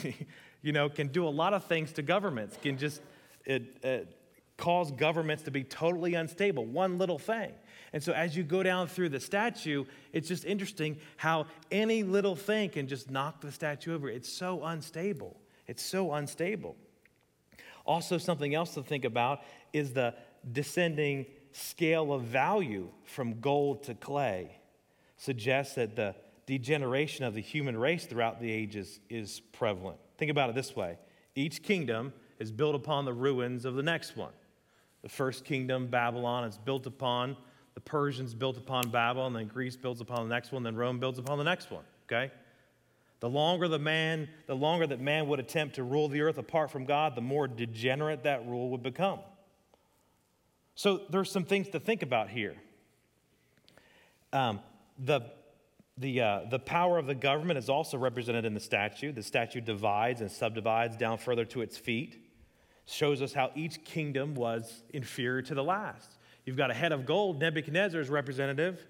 [0.62, 3.02] you know, can do a lot of things to governments, can just
[3.46, 4.16] it, it
[4.58, 6.66] cause governments to be totally unstable.
[6.66, 7.52] One little thing.
[7.94, 12.36] And so as you go down through the statue, it's just interesting how any little
[12.36, 14.10] thing can just knock the statue over.
[14.10, 15.40] It's so unstable.
[15.68, 16.76] It's so unstable.
[17.86, 20.16] Also, something else to think about is the
[20.52, 24.60] descending scale of value from gold to clay
[25.18, 29.98] suggests that the degeneration of the human race throughout the ages is prevalent.
[30.18, 30.98] Think about it this way
[31.36, 34.32] each kingdom is built upon the ruins of the next one.
[35.02, 37.38] The first kingdom, Babylon, is built upon,
[37.76, 41.20] the Persians built upon Babylon, then Greece builds upon the next one, then Rome builds
[41.20, 42.32] upon the next one, okay?
[43.20, 46.72] The longer the man, the longer that man would attempt to rule the earth apart
[46.72, 49.20] from God, the more degenerate that rule would become.
[50.76, 52.56] So there's some things to think about here.
[54.34, 54.60] Um,
[55.00, 55.22] the,
[55.98, 59.12] the, uh, the power of the government is also represented in the statue.
[59.12, 62.18] The statue divides and subdivides down further to its feet,
[62.86, 66.18] shows us how each kingdom was inferior to the last.
[66.46, 68.86] You've got a head of gold, Nebuchadnezzar's representative,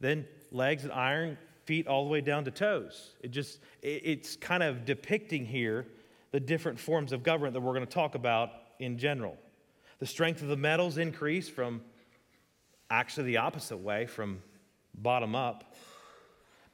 [0.00, 3.14] then legs and iron, feet all the way down to toes.
[3.20, 5.86] It just, it's kind of depicting here
[6.30, 9.36] the different forms of government that we're going to talk about in general.
[9.98, 11.80] The strength of the metals increased from
[12.90, 14.42] actually the opposite way, from
[14.94, 15.73] bottom up.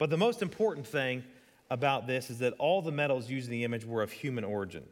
[0.01, 1.23] But the most important thing
[1.69, 4.83] about this is that all the metals used in the image were of human origin.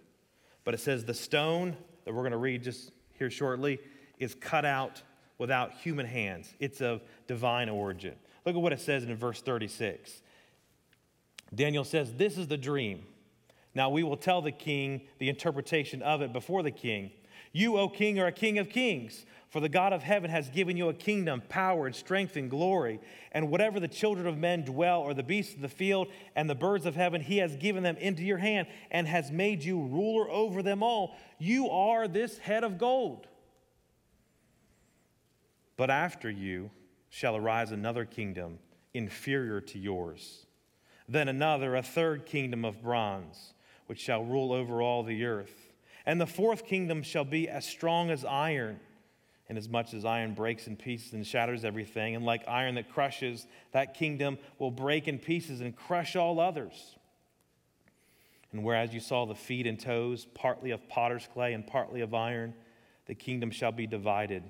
[0.64, 3.78] But it says the stone that we're going to read just here shortly
[4.18, 5.02] is cut out
[5.38, 6.54] without human hands.
[6.60, 8.16] It's of divine origin.
[8.44, 10.20] Look at what it says in verse 36.
[11.54, 13.06] Daniel says, This is the dream.
[13.74, 17.12] Now we will tell the king the interpretation of it before the king.
[17.52, 19.24] You, O king, are a king of kings.
[19.50, 23.00] For the God of heaven has given you a kingdom, power, and strength and glory.
[23.32, 26.54] And whatever the children of men dwell, or the beasts of the field, and the
[26.54, 30.30] birds of heaven, he has given them into your hand, and has made you ruler
[30.30, 31.16] over them all.
[31.38, 33.26] You are this head of gold.
[35.78, 36.70] But after you
[37.08, 38.58] shall arise another kingdom
[38.92, 40.44] inferior to yours.
[41.08, 43.54] Then another, a third kingdom of bronze,
[43.86, 45.67] which shall rule over all the earth.
[46.08, 48.80] And the fourth kingdom shall be as strong as iron,
[49.50, 52.16] inasmuch as iron breaks in pieces and shatters everything.
[52.16, 56.96] And like iron that crushes, that kingdom will break in pieces and crush all others.
[58.52, 62.14] And whereas you saw the feet and toes, partly of potter's clay and partly of
[62.14, 62.54] iron,
[63.04, 64.44] the kingdom shall be divided.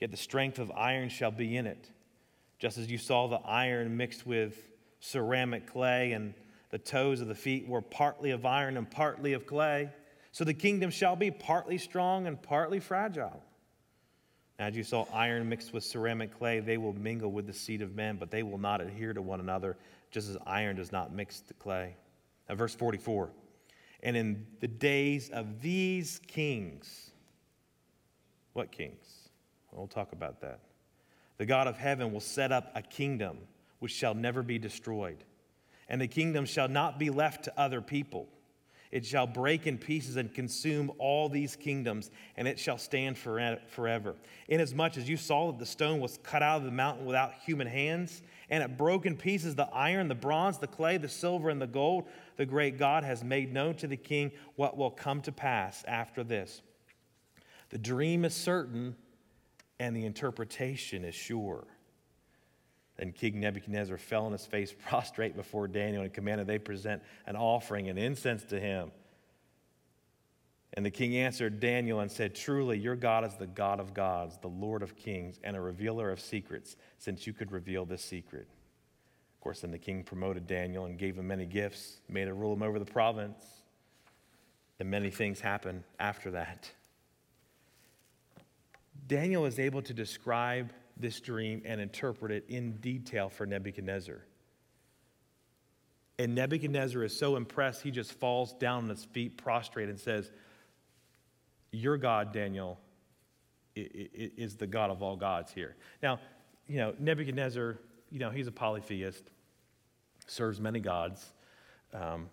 [0.00, 1.88] Yet the strength of iron shall be in it.
[2.58, 4.68] Just as you saw the iron mixed with
[5.00, 6.34] ceramic clay, and
[6.68, 9.88] the toes of the feet were partly of iron and partly of clay,
[10.38, 13.42] so the kingdom shall be partly strong and partly fragile.
[14.60, 17.96] As you saw iron mixed with ceramic clay, they will mingle with the seed of
[17.96, 19.76] men, but they will not adhere to one another,
[20.12, 21.96] just as iron does not mix the clay.
[22.48, 23.30] Now, verse 44
[24.04, 27.10] And in the days of these kings,
[28.52, 29.30] what kings?
[29.72, 30.60] We'll talk about that.
[31.38, 33.38] The God of heaven will set up a kingdom
[33.80, 35.24] which shall never be destroyed,
[35.88, 38.28] and the kingdom shall not be left to other people.
[38.90, 44.16] It shall break in pieces and consume all these kingdoms, and it shall stand forever.
[44.48, 47.66] Inasmuch as you saw that the stone was cut out of the mountain without human
[47.66, 51.60] hands, and it broke in pieces the iron, the bronze, the clay, the silver, and
[51.60, 55.32] the gold, the great God has made known to the king what will come to
[55.32, 56.62] pass after this.
[57.68, 58.96] The dream is certain,
[59.78, 61.66] and the interpretation is sure.
[62.98, 67.36] Then King Nebuchadnezzar fell on his face, prostrate before Daniel, and commanded they present an
[67.36, 68.90] offering and incense to him.
[70.74, 74.38] And the king answered Daniel and said, Truly, your God is the God of gods,
[74.42, 78.46] the Lord of kings, and a revealer of secrets, since you could reveal this secret.
[79.38, 82.52] Of course, then the king promoted Daniel and gave him many gifts, made him rule
[82.52, 83.42] him over the province.
[84.78, 86.70] And many things happened after that.
[89.06, 94.24] Daniel is able to describe this dream and interpret it in detail for Nebuchadnezzar.
[96.18, 100.32] And Nebuchadnezzar is so impressed, he just falls down on his feet, prostrate, and says,
[101.70, 102.80] Your God, Daniel,
[103.76, 105.76] is the God of all gods here.
[106.02, 106.18] Now,
[106.66, 107.78] you know, Nebuchadnezzar,
[108.10, 109.22] you know, he's a polytheist,
[110.26, 111.24] serves many gods.
[111.94, 112.28] Um,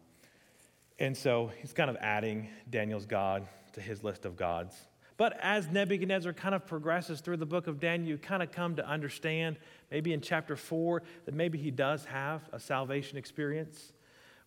[0.97, 4.75] and so he's kind of adding Daniel's God to his list of gods.
[5.17, 8.75] But as Nebuchadnezzar kind of progresses through the book of Daniel, you kind of come
[8.75, 9.57] to understand,
[9.89, 13.93] maybe in chapter four, that maybe he does have a salvation experience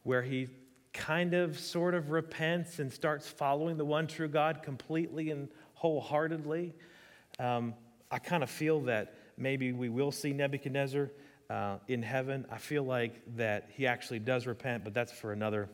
[0.03, 0.49] where he
[0.93, 6.75] kind of sort of repents and starts following the one true God completely and wholeheartedly.
[7.39, 7.75] Um,
[8.11, 11.11] I kind of feel that maybe we will see Nebuchadnezzar
[11.49, 12.47] uh, in heaven.
[12.51, 15.69] I feel like that he actually does repent, but that's for another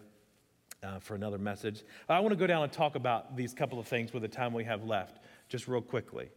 [0.85, 1.83] uh, for another message.
[2.09, 4.53] I want to go down and talk about these couple of things with the time
[4.53, 5.19] we have left,
[5.49, 6.29] just real quickly.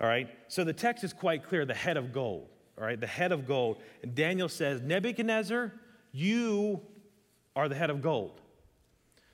[0.00, 0.28] All right?
[0.48, 2.48] So the text is quite clear the head of gold.
[2.78, 3.00] All right?
[3.00, 3.78] The head of gold.
[4.02, 5.72] And Daniel says, Nebuchadnezzar,
[6.12, 6.80] you
[7.54, 8.40] are the head of gold.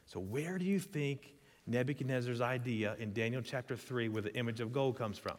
[0.06, 1.34] So where do you think
[1.66, 5.36] Nebuchadnezzar's idea in Daniel chapter 3 where the image of gold comes from?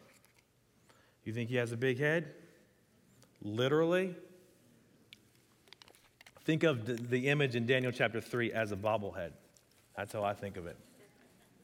[1.24, 2.34] You think he has a big head?
[3.42, 4.16] Literally?
[6.44, 9.30] Think of the, image in Daniel chapter 3 as a bobblehead.
[9.96, 10.76] That's how I think of it,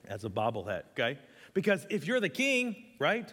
[0.07, 1.19] as a bobblehead, okay?
[1.53, 3.33] Because if you're the king, right,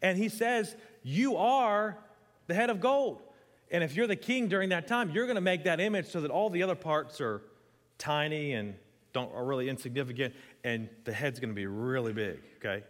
[0.00, 1.98] and he says, you are
[2.46, 3.20] the head of gold.
[3.70, 6.30] And if you're the king during that time, you're to make that image so that
[6.30, 7.42] all the other parts are
[7.98, 8.74] tiny and
[9.12, 12.84] don't, are really insignificant, and the head's to be really big, okay?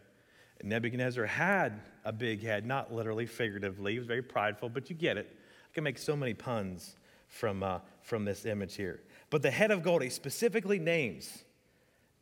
[0.60, 3.92] And Nebuchadnezzar had a big head, not literally, figuratively.
[3.92, 5.36] He was very prideful, but you get it.
[5.70, 6.96] I can make so many puns
[7.28, 9.00] from, uh, from this image here.
[9.30, 11.44] But the head of gold, he specifically names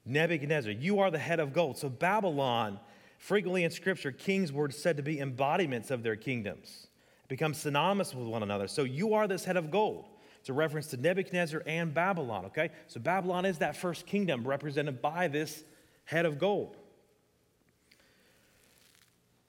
[0.07, 0.73] Nebuchadnezzar.
[0.73, 1.79] You are the head of gold.
[1.79, 2.79] So Babylon,
[3.19, 6.89] frequently in Scripture, kings were said to be embodiments of their kingdoms,
[7.29, 8.69] become synonymous with one another.
[8.69, 10.07] So you are this head of gold.
[10.41, 12.71] It's a reference to Nebuchadnezzar and Babylon, okay?
[12.87, 15.65] So Babylon is that first kingdom represented by this
[16.05, 16.77] head of gold.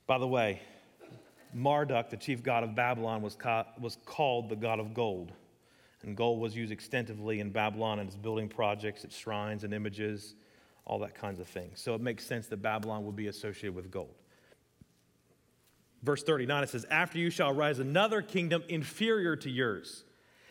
[0.07, 0.61] By the way,
[1.53, 5.33] Marduk, the chief god of Babylon, was, ca- was called the god of gold.
[6.05, 10.35] And gold was used extensively in Babylon in its building projects, its shrines and images,
[10.85, 11.81] all that kinds of things.
[11.81, 14.13] So it makes sense that Babylon would be associated with gold.
[16.03, 20.03] Verse 39, it says, After you shall rise another kingdom inferior to yours.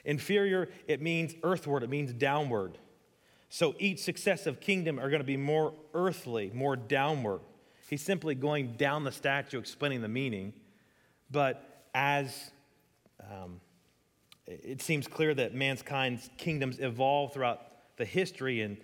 [0.04, 2.76] Inferior, it means earthward, it means downward.
[3.48, 7.42] So each successive kingdom are going to be more earthly, more downward.
[7.88, 10.52] He's simply going down the statue, explaining the meaning.
[11.30, 12.50] But as
[13.20, 13.60] um,
[14.46, 17.62] it seems clear that mankind's kingdoms evolve throughout
[17.96, 18.76] the history and,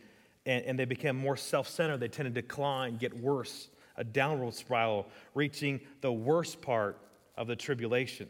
[0.47, 2.01] and, and they become more self centered.
[2.01, 6.99] They tend to decline, get worse, a downward spiral, reaching the worst part
[7.37, 8.29] of the tribulation.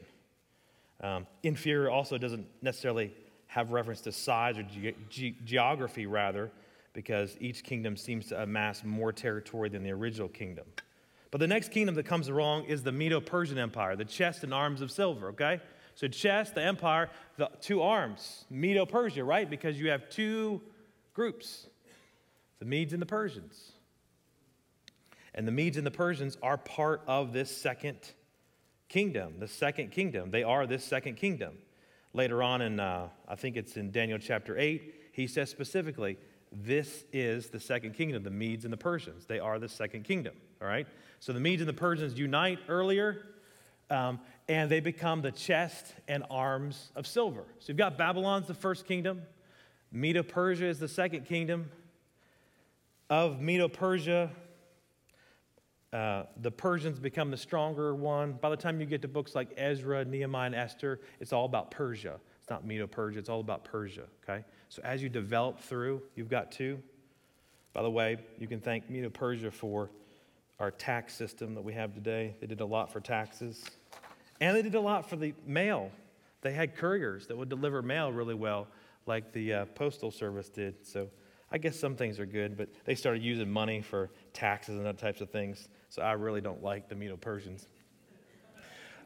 [1.00, 3.14] Um, inferior also doesn't necessarily
[3.46, 6.50] have reference to size or ge- ge- geography, rather,
[6.92, 10.66] because each kingdom seems to amass more territory than the original kingdom.
[11.30, 14.52] But the next kingdom that comes along is the Medo Persian Empire, the chest and
[14.52, 15.60] arms of silver, okay?
[16.00, 19.50] So, chest, the empire, the two arms, Medo Persia, right?
[19.50, 20.62] Because you have two
[21.12, 21.66] groups
[22.58, 23.72] the Medes and the Persians.
[25.34, 27.98] And the Medes and the Persians are part of this second
[28.88, 30.30] kingdom, the second kingdom.
[30.30, 31.58] They are this second kingdom.
[32.14, 36.16] Later on in, uh, I think it's in Daniel chapter 8, he says specifically,
[36.50, 39.26] this is the second kingdom, the Medes and the Persians.
[39.26, 40.32] They are the second kingdom,
[40.62, 40.86] all right?
[41.18, 43.26] So the Medes and the Persians unite earlier,
[43.90, 47.44] um, and they become the chest and arms of silver.
[47.58, 49.22] So you've got Babylon's the first kingdom,
[49.92, 51.70] Medo Persia is the second kingdom.
[53.08, 54.30] Of Medo Persia,
[55.92, 58.34] uh, the Persians become the stronger one.
[58.34, 61.72] By the time you get to books like Ezra, Nehemiah, and Esther, it's all about
[61.72, 62.20] Persia.
[62.40, 64.44] It's not Medo Persia, it's all about Persia, okay?
[64.68, 66.80] So as you develop through, you've got two.
[67.72, 69.90] By the way, you can thank Medo Persia for
[70.60, 72.36] our tax system that we have today.
[72.40, 73.64] They did a lot for taxes,
[74.40, 75.90] and they did a lot for the mail.
[76.42, 78.66] They had couriers that would deliver mail really well,
[79.06, 80.86] like the uh, Postal Service did.
[80.86, 81.08] So
[81.52, 84.98] I guess some things are good, but they started using money for taxes and other
[84.98, 85.68] types of things.
[85.88, 87.68] So I really don't like the Medo Persians.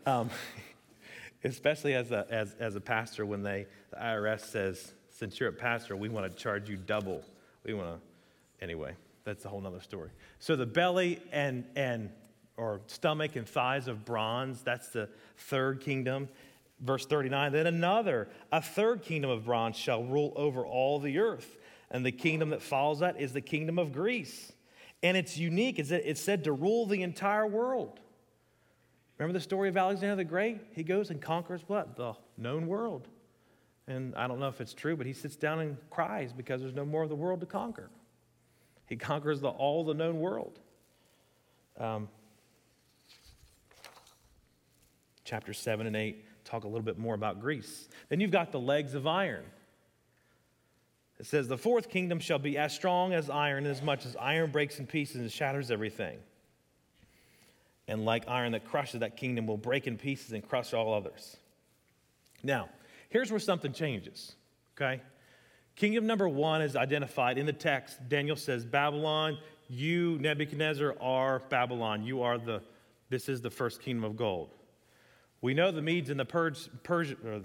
[0.06, 0.30] Um,
[1.44, 5.52] especially as a, as, as a pastor, when they, the IRS says, since you're a
[5.52, 7.22] pastor, we want to charge you double.
[7.64, 10.10] We want to, anyway, that's a whole nother story.
[10.38, 12.10] So the belly and, and,
[12.56, 16.28] or stomach and thighs of bronze, that's the third kingdom.
[16.80, 21.58] Verse 39, then another, a third kingdom of bronze shall rule over all the earth.
[21.90, 24.52] And the kingdom that follows that is the kingdom of Greece.
[25.02, 28.00] And it's unique, that it's said to rule the entire world.
[29.18, 30.60] Remember the story of Alexander the Great?
[30.72, 31.96] He goes and conquers what?
[31.96, 33.08] The known world.
[33.86, 36.74] And I don't know if it's true, but he sits down and cries because there's
[36.74, 37.90] no more of the world to conquer.
[38.86, 40.58] He conquers the, all the known world.
[41.78, 42.08] Um,
[45.24, 47.88] chapter 7 and 8 talk a little bit more about Greece.
[48.08, 49.44] Then you've got the legs of iron.
[51.18, 54.50] It says, The fourth kingdom shall be as strong as iron, as much as iron
[54.50, 56.18] breaks in pieces and shatters everything.
[57.86, 61.36] And like iron that crushes, that kingdom will break in pieces and crush all others.
[62.42, 62.68] Now,
[63.08, 64.34] here's where something changes,
[64.76, 65.02] okay?
[65.76, 67.98] Kingdom number one is identified in the text.
[68.08, 72.04] Daniel says, Babylon, you, Nebuchadnezzar, are Babylon.
[72.04, 72.62] You are the,
[73.10, 74.50] this is the first kingdom of gold.
[75.44, 77.40] We know the Medes and the Pers- Persian, uh,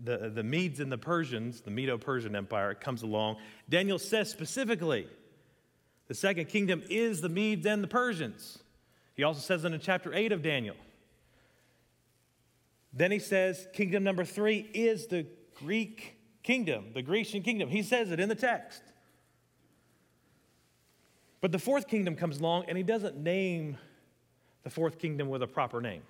[0.00, 3.36] the, the Medes and the Persians, the Medo Persian Empire, comes along.
[3.68, 5.06] Daniel says specifically,
[6.08, 8.60] the second kingdom is the Medes and the Persians.
[9.14, 10.74] He also says it in chapter 8 of Daniel.
[12.94, 17.68] Then he says, kingdom number three is the Greek kingdom, the Grecian kingdom.
[17.68, 18.80] He says it in the text.
[21.42, 23.76] But the fourth kingdom comes along and he doesn't name
[24.62, 26.04] the fourth kingdom with a proper name.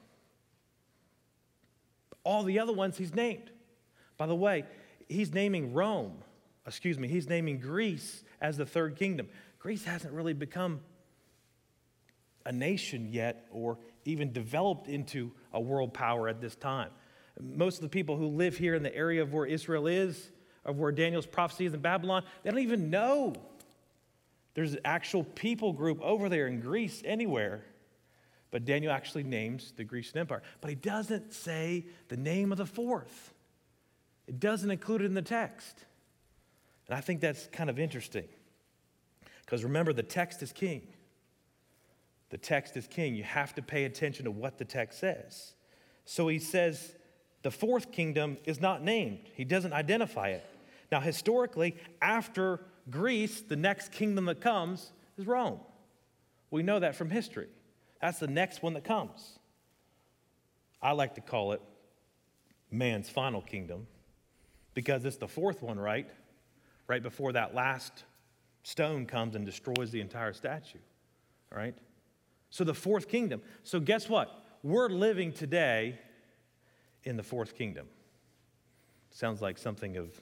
[2.24, 3.50] All the other ones he's named.
[4.16, 4.64] By the way,
[5.08, 6.14] he's naming Rome,
[6.66, 9.28] excuse me, he's naming Greece as the third kingdom.
[9.58, 10.80] Greece hasn't really become
[12.46, 16.90] a nation yet or even developed into a world power at this time.
[17.40, 20.30] Most of the people who live here in the area of where Israel is,
[20.64, 23.34] of where Daniel's prophecy is in Babylon, they don't even know
[24.54, 27.64] there's an actual people group over there in Greece anywhere.
[28.54, 30.40] But Daniel actually names the Grecian Empire.
[30.60, 33.34] But he doesn't say the name of the fourth.
[34.28, 35.84] It doesn't include it in the text.
[36.86, 38.28] And I think that's kind of interesting.
[39.44, 40.82] Because remember, the text is king.
[42.30, 43.16] The text is king.
[43.16, 45.54] You have to pay attention to what the text says.
[46.04, 46.94] So he says
[47.42, 50.48] the fourth kingdom is not named, he doesn't identify it.
[50.92, 55.58] Now, historically, after Greece, the next kingdom that comes is Rome.
[56.52, 57.48] We know that from history.
[58.04, 59.38] That's the next one that comes.
[60.82, 61.62] I like to call it
[62.70, 63.86] man's final kingdom
[64.74, 66.06] because it's the fourth one, right?
[66.86, 68.04] Right before that last
[68.62, 70.80] stone comes and destroys the entire statue,
[71.50, 71.74] right?
[72.50, 73.40] So the fourth kingdom.
[73.62, 74.30] So guess what?
[74.62, 75.98] We're living today
[77.04, 77.86] in the fourth kingdom.
[79.12, 80.20] Sounds like something of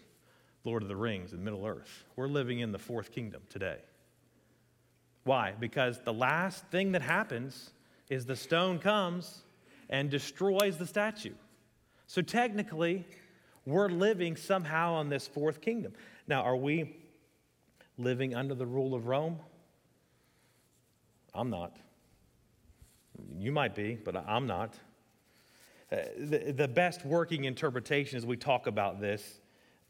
[0.63, 2.05] Lord of the Rings in Middle Earth.
[2.15, 3.79] We're living in the fourth kingdom today.
[5.25, 5.55] Why?
[5.59, 7.71] Because the last thing that happens
[8.09, 9.43] is the stone comes
[9.89, 11.35] and destroys the statue.
[12.07, 13.07] So technically,
[13.65, 15.93] we're living somehow on this fourth kingdom.
[16.27, 16.97] Now, are we
[17.99, 19.39] living under the rule of Rome?
[21.35, 21.77] I'm not.
[23.39, 24.75] You might be, but I'm not.
[25.91, 29.41] Uh, the, the best working interpretation as we talk about this,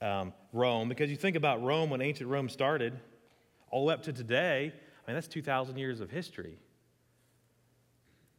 [0.01, 2.99] um, Rome, because you think about Rome when ancient Rome started,
[3.70, 4.72] all up to today,
[5.12, 6.56] Mean, that's 2,000 years of history.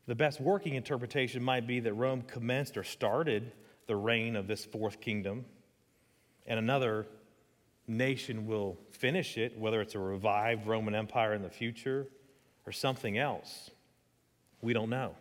[0.07, 3.51] The best working interpretation might be that Rome commenced or started
[3.86, 5.45] the reign of this fourth kingdom.
[6.47, 7.05] And another
[7.88, 12.07] nation will finish it, whether it's a revived Roman Empire in the future
[12.65, 13.69] or something else.
[14.63, 15.13] We don't know.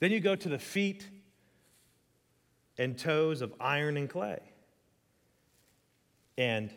[0.00, 1.06] Then you go to the feet
[2.78, 4.40] and toes of iron and clay.
[6.38, 6.70] And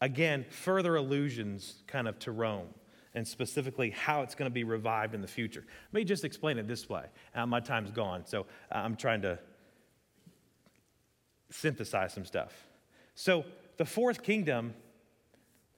[0.00, 2.68] again, further allusions kind of to Rome
[3.14, 5.64] and specifically how it's going to be revived in the future.
[5.92, 7.06] Let me just explain it this way.
[7.34, 8.42] Uh, my time's gone, so
[8.72, 9.38] uh, I'm trying to
[11.50, 12.52] synthesize some stuff.
[13.14, 13.44] So,
[13.76, 14.74] the fourth kingdom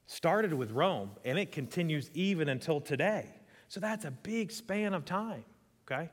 [0.06, 3.26] started with Rome and it continues even until today.
[3.68, 5.44] So, that's a big span of time,
[5.86, 6.10] okay?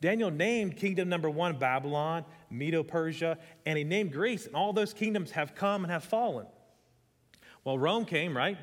[0.00, 4.92] Daniel named kingdom number one Babylon, Medo Persia, and he named Greece, and all those
[4.92, 6.46] kingdoms have come and have fallen.
[7.66, 8.58] Well, Rome came, right?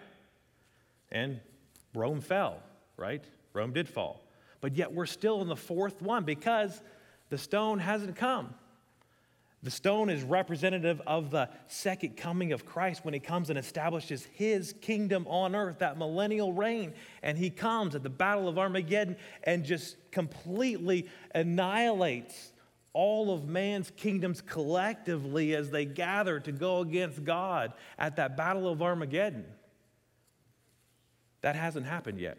[1.12, 1.42] And
[1.94, 2.62] Rome fell,
[2.96, 3.22] right?
[3.52, 4.24] Rome did fall.
[4.62, 6.82] But yet we're still in the fourth one because
[7.30, 8.54] the stone hasn't come.
[9.62, 14.24] The stone is representative of the second coming of Christ when he comes and establishes
[14.36, 16.94] his kingdom on earth, that millennial reign.
[17.22, 22.53] And he comes at the Battle of Armageddon and just completely annihilates
[22.94, 28.70] all of man's kingdoms collectively as they gather to go against God at that Battle
[28.70, 29.46] of Armageddon.
[31.42, 32.38] That hasn't happened yet.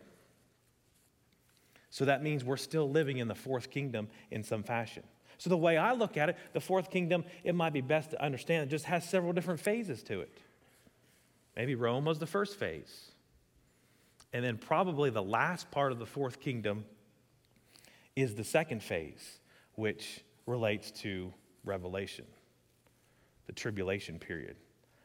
[1.90, 5.02] So that means we're still living in the fourth kingdom in some fashion.
[5.38, 8.22] So, the way I look at it, the fourth kingdom, it might be best to
[8.22, 10.30] understand it just has several different phases to it.
[11.56, 13.10] Maybe Rome was the first phase.
[14.32, 16.84] And then, probably the last part of the fourth kingdom
[18.16, 19.38] is the second phase,
[19.74, 21.32] which relates to
[21.64, 22.26] Revelation,
[23.46, 24.56] the tribulation period.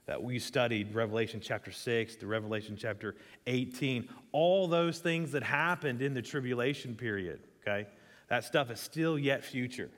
[0.06, 3.16] That we studied Revelation chapter 6 to Revelation chapter
[3.46, 7.88] 18, all those things that happened in the tribulation period, okay?
[8.28, 9.90] That stuff is still yet future.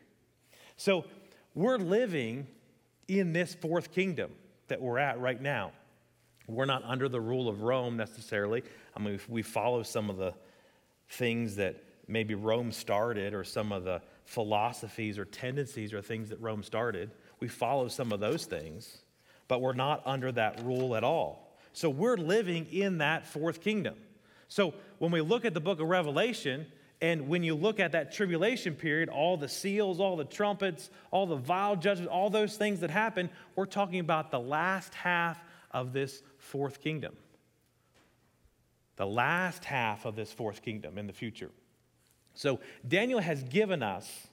[0.75, 1.05] So
[1.55, 2.47] we're living
[3.07, 4.31] in this fourth kingdom
[4.67, 5.71] that we're at right now.
[6.47, 8.63] We're not under the rule of Rome necessarily.
[8.95, 10.33] I mean, we follow some of the
[11.09, 16.39] things that maybe Rome started or some of the philosophies or tendencies or things that
[16.39, 17.11] Rome started.
[17.39, 18.97] We follow some of those things,
[19.47, 21.57] but we're not under that rule at all.
[21.73, 23.95] So we're living in that fourth kingdom.
[24.47, 26.65] So when we look at the book of Revelation,
[27.01, 31.25] and when you look at that tribulation period, all the seals, all the trumpets, all
[31.25, 35.93] the vial judgments, all those things that happen, we're talking about the last half of
[35.93, 37.15] this fourth kingdom.
[38.97, 41.49] The last half of this fourth kingdom in the future.
[42.33, 44.27] So Daniel has given us,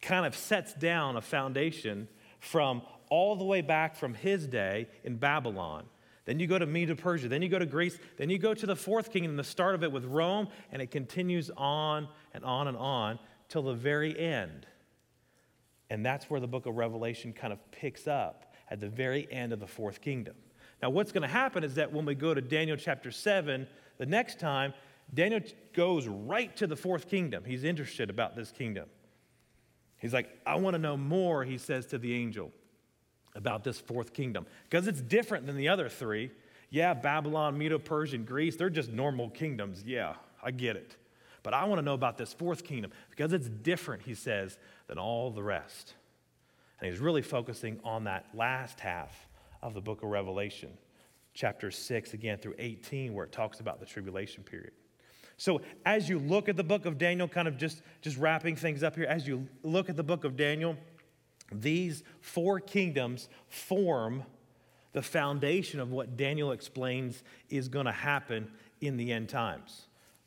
[0.00, 2.08] kind of sets down a foundation
[2.38, 5.84] from all the way back from his day in Babylon
[6.30, 7.26] then you go to Medo Persia.
[7.28, 7.98] Then you go to Greece.
[8.16, 10.92] Then you go to the fourth kingdom, the start of it with Rome, and it
[10.92, 13.18] continues on and on and on
[13.48, 14.64] till the very end.
[15.90, 19.52] And that's where the book of Revelation kind of picks up at the very end
[19.52, 20.36] of the fourth kingdom.
[20.80, 23.66] Now, what's going to happen is that when we go to Daniel chapter 7,
[23.98, 24.72] the next time,
[25.12, 25.40] Daniel
[25.72, 27.44] goes right to the fourth kingdom.
[27.44, 28.88] He's interested about this kingdom.
[29.98, 32.52] He's like, I want to know more, he says to the angel
[33.34, 36.30] about this fourth kingdom because it's different than the other three.
[36.70, 39.82] Yeah, Babylon, Medo Persian, Greece, they're just normal kingdoms.
[39.84, 40.96] Yeah, I get it.
[41.42, 44.98] But I want to know about this fourth kingdom because it's different, he says, than
[44.98, 45.94] all the rest.
[46.80, 49.28] And he's really focusing on that last half
[49.62, 50.70] of the book of Revelation,
[51.34, 54.72] chapter 6, again through 18, where it talks about the tribulation period.
[55.40, 58.82] So as you look at the book of Daniel, kind of just, just wrapping things
[58.82, 60.76] up here, as you look at the book of Daniel,
[61.50, 64.22] these four kingdoms form
[64.92, 68.50] the foundation of what Daniel explains is going to happen
[68.82, 69.86] in the end times.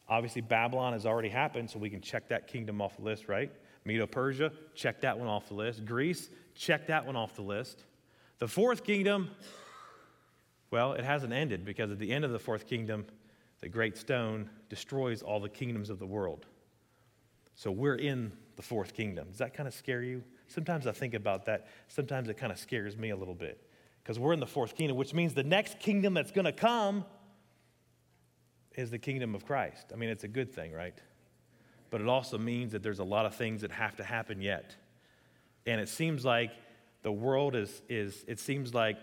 [0.10, 3.52] Obviously, Babylon has already happened, so we can check that kingdom off the list, right?
[3.86, 5.86] Medo Persia, check that one off the list.
[5.86, 7.84] Greece, check that one off the list.
[8.40, 9.30] The fourth kingdom,
[10.72, 13.06] well, it hasn't ended because at the end of the fourth kingdom,
[13.64, 16.48] the great stone destroys all the kingdoms of the world.
[17.56, 19.30] So we're in the fourth kingdom.
[19.30, 20.22] Does that kind of scare you?
[20.48, 21.68] Sometimes I think about that.
[21.88, 23.66] Sometimes it kind of scares me a little bit
[24.04, 27.06] because we're in the fourth kingdom, which means the next kingdom that's going to come
[28.76, 29.94] is the kingdom of Christ.
[29.94, 30.98] I mean, it's a good thing, right?
[31.90, 34.76] But it also means that there's a lot of things that have to happen yet.
[35.66, 36.52] And it seems like
[37.02, 38.98] the world is, is it seems like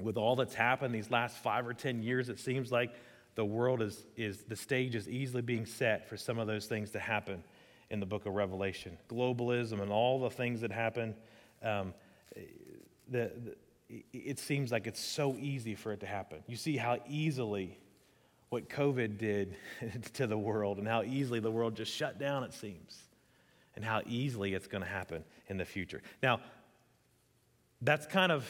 [0.00, 2.94] with all that's happened these last five or 10 years, it seems like
[3.36, 6.90] the world is, is the stage is easily being set for some of those things
[6.90, 7.44] to happen
[7.90, 8.98] in the book of Revelation.
[9.08, 11.14] Globalism and all the things that happen,
[11.62, 11.94] um,
[13.08, 13.30] the,
[13.88, 16.38] the, it seems like it's so easy for it to happen.
[16.48, 17.78] You see how easily
[18.48, 19.56] what COVID did
[20.14, 23.02] to the world and how easily the world just shut down, it seems,
[23.76, 26.02] and how easily it's going to happen in the future.
[26.22, 26.40] Now,
[27.82, 28.46] that's kind of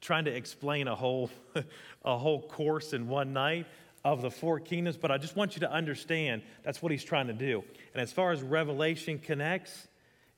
[0.00, 1.28] trying to explain a whole,
[2.04, 3.66] a whole course in one night
[4.12, 7.26] of the four kingdoms, but I just want you to understand that's what he's trying
[7.26, 7.62] to do.
[7.94, 9.88] And as far as Revelation connects,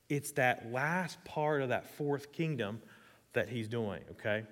[0.09, 2.81] it's that last part of that fourth kingdom
[3.33, 4.43] that he's doing, okay?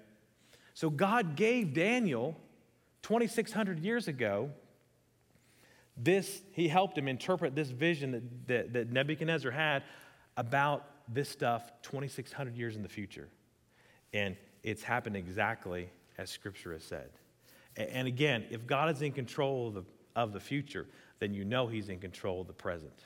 [0.73, 2.37] So God gave Daniel
[3.01, 4.51] 2,600 years ago
[5.97, 9.83] this, he helped him interpret this vision that, that, that Nebuchadnezzar had
[10.37, 13.27] about this stuff 2,600 years in the future.
[14.13, 17.09] And it's happened exactly as Scripture has said.
[17.79, 19.83] And again, if God is in control of the,
[20.15, 20.85] of the future,
[21.19, 23.05] then you know He's in control of the present.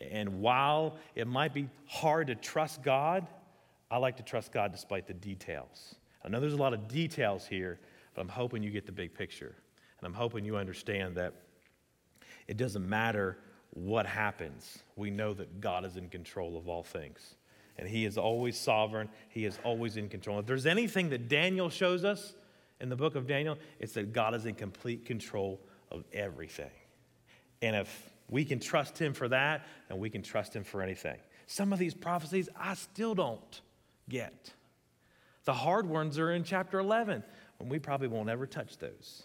[0.00, 3.26] And while it might be hard to trust God,
[3.90, 5.94] I like to trust God despite the details.
[6.24, 7.78] I know there's a lot of details here,
[8.14, 9.54] but I'm hoping you get the big picture.
[10.00, 11.34] And I'm hoping you understand that
[12.48, 13.38] it doesn't matter
[13.70, 17.34] what happens, we know that God is in control of all things.
[17.78, 20.38] And He is always sovereign, He is always in control.
[20.38, 22.34] If there's anything that Daniel shows us
[22.80, 25.60] in the book of Daniel, it's that God is in complete control
[25.90, 26.70] of everything.
[27.62, 31.18] And if we can trust Him for that, then we can trust Him for anything.
[31.46, 33.60] Some of these prophecies I still don't
[34.08, 34.52] get.
[35.44, 37.22] The hard ones are in chapter 11,
[37.60, 39.22] and we probably won't ever touch those.